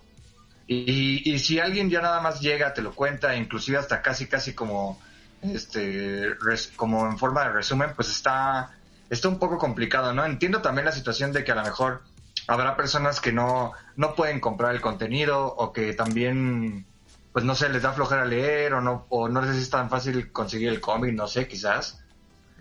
Y, 0.67 1.29
y 1.31 1.39
si 1.39 1.59
alguien 1.59 1.89
ya 1.89 2.01
nada 2.01 2.19
más 2.19 2.41
llega, 2.41 2.73
te 2.73 2.81
lo 2.81 2.93
cuenta, 2.93 3.35
inclusive 3.35 3.77
hasta 3.77 4.01
casi, 4.01 4.27
casi 4.27 4.53
como 4.53 4.99
este, 5.43 6.29
como 6.75 7.05
en 7.07 7.17
forma 7.17 7.43
de 7.43 7.53
resumen, 7.53 7.91
pues 7.95 8.09
está, 8.09 8.71
está 9.09 9.27
un 9.29 9.39
poco 9.39 9.57
complicado, 9.57 10.13
¿no? 10.13 10.25
Entiendo 10.25 10.61
también 10.61 10.85
la 10.85 10.91
situación 10.91 11.31
de 11.31 11.43
que 11.43 11.51
a 11.51 11.55
lo 11.55 11.63
mejor 11.63 12.03
habrá 12.47 12.75
personas 12.75 13.19
que 13.21 13.31
no, 13.31 13.73
no 13.95 14.15
pueden 14.15 14.39
comprar 14.39 14.75
el 14.75 14.81
contenido 14.81 15.45
o 15.45 15.71
que 15.73 15.93
también, 15.93 16.85
pues 17.31 17.45
no 17.45 17.55
sé, 17.55 17.69
les 17.69 17.81
da 17.81 17.93
flojera 17.93 18.25
leer 18.25 18.73
o 18.73 18.81
no, 18.81 19.05
o 19.09 19.29
no 19.29 19.41
les 19.41 19.55
es 19.55 19.69
tan 19.69 19.89
fácil 19.89 20.31
conseguir 20.31 20.69
el 20.69 20.81
cómic, 20.81 21.13
no 21.13 21.27
sé, 21.27 21.47
quizás. 21.47 21.99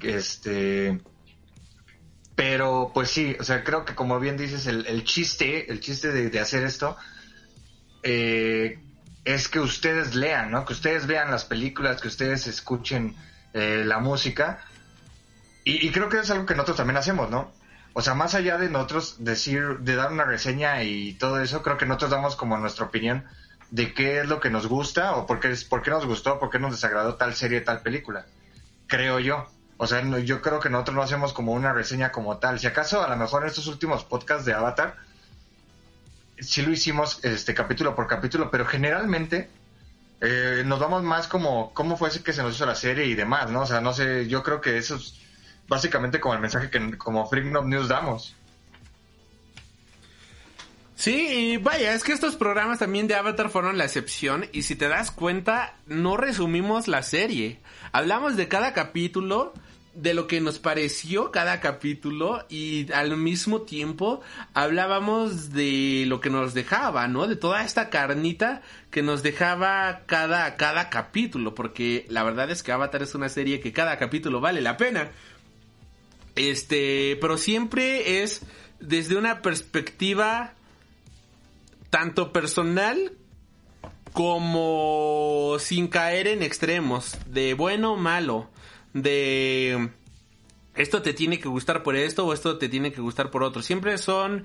Este, 0.01 1.01
Pero 2.35 2.91
pues 2.95 3.11
sí, 3.11 3.37
o 3.39 3.45
sea, 3.45 3.63
creo 3.63 3.85
que 3.85 3.95
como 3.95 4.19
bien 4.19 4.37
dices, 4.37 4.67
el, 4.67 4.87
el 4.87 5.05
chiste, 5.05 5.71
el 5.71 5.81
chiste 5.81 6.11
de, 6.13 6.31
de 6.31 6.41
hacer 6.41 6.65
esto, 6.65 6.97
eh, 8.03 8.79
es 9.25 9.49
que 9.49 9.61
ustedes 9.61 10.15
lean, 10.15 10.51
¿no? 10.51 10.65
Que 10.65 10.73
ustedes 10.73 11.07
vean 11.07 11.31
las 11.31 11.45
películas, 11.45 12.01
que 12.01 12.09
ustedes 12.09 12.47
escuchen 12.47 13.15
eh, 13.53 13.83
la 13.87 13.99
música. 13.99 14.65
Y, 15.65 15.93
creo 15.93 16.09
que 16.09 16.19
es 16.19 16.31
algo 16.31 16.45
que 16.45 16.55
nosotros 16.55 16.79
también 16.79 16.97
hacemos, 16.97 17.31
¿no? 17.31 17.53
O 17.93 18.03
sea, 18.03 18.15
más 18.15 18.35
allá 18.35 18.59
de 18.59 18.69
nosotros 18.69 19.17
decir, 19.19 19.79
de 19.81 19.95
dar 19.95 20.11
una 20.11 20.25
reseña 20.25 20.83
y 20.83 21.13
todo 21.15 21.41
eso, 21.41 21.63
creo 21.63 21.77
que 21.77 21.87
nosotros 21.87 22.11
damos 22.11 22.35
como 22.35 22.59
nuestra 22.59 22.87
opinión 22.87 23.25
de 23.71 23.95
qué 23.95 24.21
es 24.21 24.27
lo 24.27 24.41
que 24.41 24.51
nos 24.51 24.67
gusta 24.67 25.13
o 25.15 25.27
por 25.27 25.39
qué, 25.39 25.55
por 25.69 25.83
qué 25.83 25.91
nos 25.91 26.05
gustó, 26.05 26.41
por 26.41 26.51
qué 26.51 26.59
nos 26.59 26.73
desagradó 26.73 27.15
tal 27.15 27.35
serie, 27.35 27.61
tal 27.61 27.81
película. 27.83 28.27
Creo 28.89 29.21
yo. 29.21 29.47
O 29.77 29.87
sea, 29.87 30.03
no- 30.03 30.19
yo 30.19 30.43
creo 30.43 30.59
que 30.59 30.69
nosotros 30.69 30.97
no 30.97 31.03
hacemos 31.03 31.33
como 31.33 31.53
una 31.53 31.73
reseña 31.73 32.11
como 32.11 32.39
tal. 32.39 32.59
Si 32.59 32.67
acaso, 32.67 33.03
a 33.03 33.09
lo 33.09 33.17
mejor 33.17 33.43
en 33.43 33.49
estos 33.49 33.69
últimos 33.69 34.05
podcasts 34.05 34.45
de 34.47 34.55
Avatar, 34.55 34.97
sí 36.43 36.63
lo 36.63 36.73
hicimos 36.73 37.21
este 37.23 37.55
capítulo 37.55 37.95
por 37.95 38.07
capítulo, 38.07 38.51
pero 38.51 38.67
generalmente 38.67 39.49
eh, 40.21 40.63
nos 40.65 40.79
vamos 40.79 41.03
más 41.03 41.27
como 41.27 41.73
cómo 41.75 41.97
fue 41.97 42.09
ese 42.09 42.23
que 42.23 42.33
se 42.33 42.43
nos 42.43 42.55
hizo 42.55 42.67
la 42.67 42.75
serie 42.75 43.07
y 43.07 43.15
demás, 43.15 43.51
¿no? 43.51 43.63
O 43.63 43.67
sea, 43.67 43.81
no 43.81 43.93
sé, 43.93 44.29
yo 44.29 44.43
creo 44.43 44.61
que 44.61 44.77
eso 44.79 44.97
es 44.97 45.15
básicamente 45.69 46.21
como 46.21 46.35
el 46.35 46.41
mensaje 46.41 46.71
que 46.71 46.97
como 46.99 47.29
Freak 47.29 47.47
News 47.47 47.89
damos. 47.89 48.37
Sí, 50.95 51.55
y 51.55 51.57
vaya, 51.57 51.95
es 51.95 52.05
que 52.05 52.13
estos 52.13 52.37
programas 52.37 52.79
también 52.79 53.09
de 53.09 53.17
Avatar 53.17 53.51
fueron 53.51 53.77
la 53.77 53.85
excepción 53.85 54.47
y 54.53 54.63
si 54.63 54.77
te 54.77 54.87
das 54.87 55.11
cuenta, 55.11 55.75
no 55.87 56.17
resumimos 56.17 56.87
la 56.87 57.03
serie. 57.03 57.59
Hablamos 57.91 58.37
de 58.37 58.47
cada 58.47 58.73
capítulo, 58.73 59.53
de 59.95 60.15
lo 60.15 60.27
que 60.27 60.41
nos 60.41 60.59
pareció 60.59 61.31
cada 61.31 61.61
capítulo 61.61 62.47
y 62.49 62.91
al 62.93 63.17
mismo 63.17 63.63
tiempo 63.63 64.23
hablábamos 64.55 65.53
de 65.53 66.05
lo 66.07 66.21
que 66.21 66.31
nos 66.31 66.55
dejaba, 66.55 67.09
¿no? 67.09 67.27
De 67.27 67.37
toda 67.37 67.65
esta 67.65 67.91
carnita 67.91 68.63
que 68.91 69.03
nos 69.03 69.23
dejaba 69.23 70.03
cada, 70.07 70.57
cada 70.57 70.89
capítulo, 70.89 71.55
porque 71.55 72.07
la 72.09 72.23
verdad 72.23 72.51
es 72.51 72.63
que 72.63 72.73
Avatar 72.73 73.03
es 73.03 73.15
una 73.15 73.29
serie 73.29 73.61
que 73.61 73.73
cada 73.73 73.99
capítulo 73.99 74.41
vale 74.41 74.63
la 74.63 74.77
pena. 74.77 75.11
Este, 76.37 77.19
pero 77.21 77.37
siempre 77.37 78.23
es 78.23 78.43
desde 78.81 79.17
una 79.17 79.43
perspectiva 79.43 80.55
tanto 81.91 82.33
personal 82.33 83.13
como 84.13 85.57
sin 85.59 85.89
caer 85.89 86.27
en 86.27 86.43
extremos, 86.43 87.19
de 87.27 87.55
bueno 87.55 87.95
o 87.95 87.97
malo, 87.97 88.49
de 88.93 89.91
esto 90.75 91.03
te 91.03 91.13
tiene 91.13 91.39
que 91.39 91.49
gustar 91.49 91.83
por 91.83 91.97
esto 91.97 92.27
o 92.27 92.33
esto 92.33 92.59
te 92.59 92.69
tiene 92.69 92.93
que 92.93 93.01
gustar 93.01 93.31
por 93.31 93.43
otro. 93.43 93.63
Siempre 93.63 93.99
son 93.99 94.45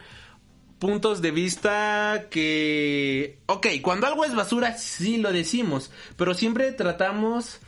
puntos 0.79 1.21
de 1.21 1.31
vista 1.31 2.27
que... 2.29 3.39
Ok, 3.45 3.67
cuando 3.81 4.07
algo 4.07 4.25
es 4.25 4.35
basura 4.35 4.77
sí 4.77 5.17
lo 5.17 5.31
decimos, 5.31 5.91
pero 6.17 6.33
siempre 6.33 6.71
tratamos 6.71 7.59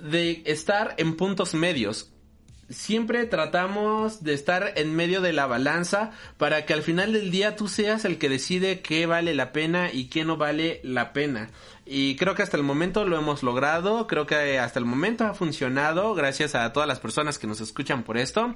de 0.00 0.42
estar 0.46 0.94
en 0.98 1.16
puntos 1.16 1.54
medios. 1.54 2.10
Siempre 2.70 3.26
tratamos 3.26 4.24
de 4.24 4.32
estar 4.32 4.72
en 4.76 4.96
medio 4.96 5.20
de 5.20 5.34
la 5.34 5.46
balanza 5.46 6.12
para 6.38 6.64
que 6.64 6.72
al 6.72 6.82
final 6.82 7.12
del 7.12 7.30
día 7.30 7.56
tú 7.56 7.68
seas 7.68 8.06
el 8.06 8.16
que 8.16 8.30
decide 8.30 8.80
qué 8.80 9.04
vale 9.04 9.34
la 9.34 9.52
pena 9.52 9.92
y 9.92 10.06
qué 10.06 10.24
no 10.24 10.38
vale 10.38 10.80
la 10.82 11.12
pena. 11.12 11.50
Y 11.86 12.16
creo 12.16 12.34
que 12.34 12.42
hasta 12.42 12.56
el 12.56 12.62
momento 12.62 13.04
lo 13.04 13.18
hemos 13.18 13.42
logrado, 13.42 14.06
creo 14.06 14.26
que 14.26 14.58
hasta 14.58 14.78
el 14.78 14.86
momento 14.86 15.24
ha 15.24 15.34
funcionado 15.34 16.14
gracias 16.14 16.54
a 16.54 16.72
todas 16.72 16.88
las 16.88 16.98
personas 16.98 17.38
que 17.38 17.46
nos 17.46 17.60
escuchan 17.60 18.04
por 18.04 18.16
esto. 18.16 18.54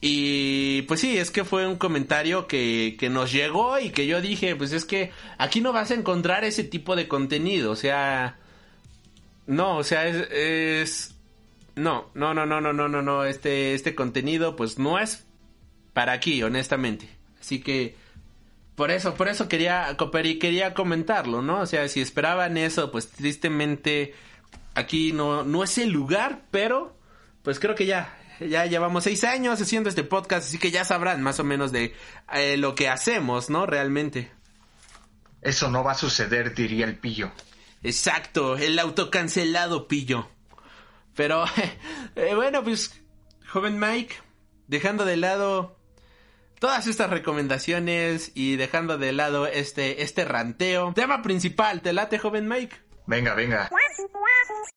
Y 0.00 0.82
pues 0.82 1.00
sí, 1.00 1.18
es 1.18 1.30
que 1.30 1.44
fue 1.44 1.66
un 1.66 1.76
comentario 1.76 2.46
que, 2.46 2.96
que 2.98 3.10
nos 3.10 3.32
llegó 3.32 3.78
y 3.78 3.90
que 3.90 4.06
yo 4.06 4.20
dije, 4.20 4.56
pues 4.56 4.72
es 4.72 4.84
que 4.84 5.10
aquí 5.36 5.60
no 5.60 5.72
vas 5.72 5.90
a 5.90 5.94
encontrar 5.94 6.44
ese 6.44 6.64
tipo 6.64 6.96
de 6.96 7.08
contenido, 7.08 7.72
o 7.72 7.76
sea... 7.76 8.36
No, 9.46 9.78
o 9.78 9.84
sea, 9.84 10.06
es... 10.06 11.16
no, 11.74 12.08
no, 12.14 12.34
no, 12.34 12.46
no, 12.46 12.60
no, 12.60 12.72
no, 12.72 12.88
no, 12.88 13.02
no, 13.02 13.24
este, 13.24 13.74
este 13.74 13.96
contenido 13.96 14.54
pues 14.54 14.78
no 14.78 14.98
es 15.00 15.26
para 15.92 16.12
aquí, 16.12 16.40
honestamente. 16.44 17.08
Así 17.40 17.60
que 17.60 17.96
por 18.80 18.90
eso, 18.90 19.14
por 19.14 19.28
eso 19.28 19.46
quería, 19.46 19.94
Coperi, 19.98 20.38
quería 20.38 20.72
comentarlo, 20.72 21.42
¿no? 21.42 21.60
O 21.60 21.66
sea, 21.66 21.86
si 21.86 22.00
esperaban 22.00 22.56
eso, 22.56 22.90
pues 22.90 23.10
tristemente 23.10 24.14
aquí 24.74 25.12
no, 25.12 25.44
no 25.44 25.62
es 25.62 25.76
el 25.76 25.90
lugar, 25.90 26.44
pero 26.50 26.96
pues 27.42 27.60
creo 27.60 27.74
que 27.74 27.84
ya, 27.84 28.18
ya 28.40 28.64
llevamos 28.64 29.04
seis 29.04 29.22
años 29.24 29.60
haciendo 29.60 29.90
este 29.90 30.02
podcast, 30.02 30.48
así 30.48 30.56
que 30.56 30.70
ya 30.70 30.86
sabrán 30.86 31.20
más 31.20 31.38
o 31.40 31.44
menos 31.44 31.72
de 31.72 31.94
eh, 32.32 32.56
lo 32.56 32.74
que 32.74 32.88
hacemos, 32.88 33.50
¿no? 33.50 33.66
Realmente. 33.66 34.32
Eso 35.42 35.70
no 35.70 35.84
va 35.84 35.92
a 35.92 35.96
suceder, 35.96 36.54
diría 36.54 36.86
el 36.86 36.96
pillo. 36.96 37.32
Exacto, 37.82 38.56
el 38.56 38.78
autocancelado 38.78 39.88
pillo. 39.88 40.26
Pero, 41.14 41.44
eh, 42.16 42.34
bueno, 42.34 42.64
pues, 42.64 42.98
joven 43.46 43.78
Mike, 43.78 44.14
dejando 44.68 45.04
de 45.04 45.18
lado 45.18 45.79
todas 46.60 46.86
estas 46.86 47.10
recomendaciones 47.10 48.30
y 48.34 48.54
dejando 48.54 48.98
de 48.98 49.12
lado 49.12 49.46
este, 49.48 50.02
este 50.02 50.24
ranteo. 50.24 50.92
Tema 50.94 51.22
principal, 51.22 51.80
¿te 51.80 51.92
late, 51.92 52.18
joven 52.18 52.46
Mike? 52.46 52.76
Venga, 53.06 53.34
venga. 53.34 53.68